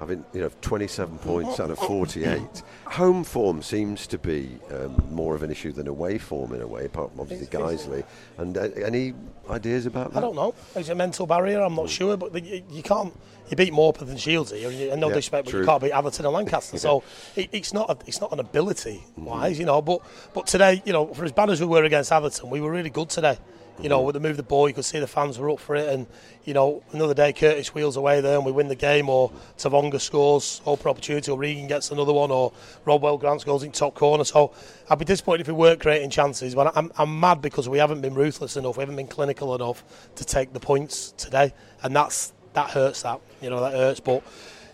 [0.00, 2.40] having you know 27 points out of 48.
[2.86, 6.66] Home form seems to be um, more of an issue than away form in a
[6.66, 8.04] way, apart from obviously Guiseley.
[8.38, 9.14] And uh, any
[9.48, 10.18] ideas about that?
[10.18, 10.54] I don't know.
[10.76, 11.60] Is it a mental barrier?
[11.60, 13.12] I'm not sure, but the, you, you can't.
[13.50, 15.60] You beat Morpeth and Shields here, and, no Yeah, disrespect, but true.
[15.60, 16.78] you can't beat Atherton and Lancaster.
[16.78, 17.02] So
[17.36, 17.90] it, it's not.
[17.90, 19.82] A, it's not an ability wise, you know.
[19.82, 20.00] But
[20.32, 22.90] but today, you know, for as bad as we were against Atherton, we were really
[22.90, 23.38] good today.
[23.80, 25.74] You know, with the move the ball, you could see the fans were up for
[25.74, 26.06] it, and
[26.44, 30.00] you know, another day Curtis wheels away there and we win the game, or Tavonga
[30.00, 32.52] scores, open opportunity, or Regan gets another one, or
[32.84, 34.24] Rodwell Grant scores in top corner.
[34.24, 34.52] So
[34.88, 36.54] I'd be disappointed if we weren't creating chances.
[36.54, 39.82] But I'm, I'm mad because we haven't been ruthless enough, we haven't been clinical enough
[40.16, 43.02] to take the points today, and that's that hurts.
[43.02, 44.22] That you know that hurts, but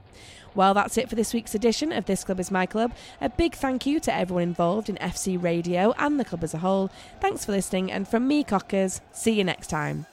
[0.55, 2.95] Well, that's it for this week's edition of This Club is My Club.
[3.21, 6.59] A big thank you to everyone involved in FC Radio and the club as a
[6.59, 6.91] whole.
[7.21, 10.07] Thanks for listening, and from me, Cockers, see you next time.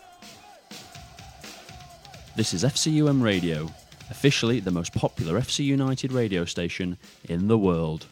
[2.36, 3.70] This is FCUM Radio,
[4.10, 8.08] officially the most popular FC United radio station in the world.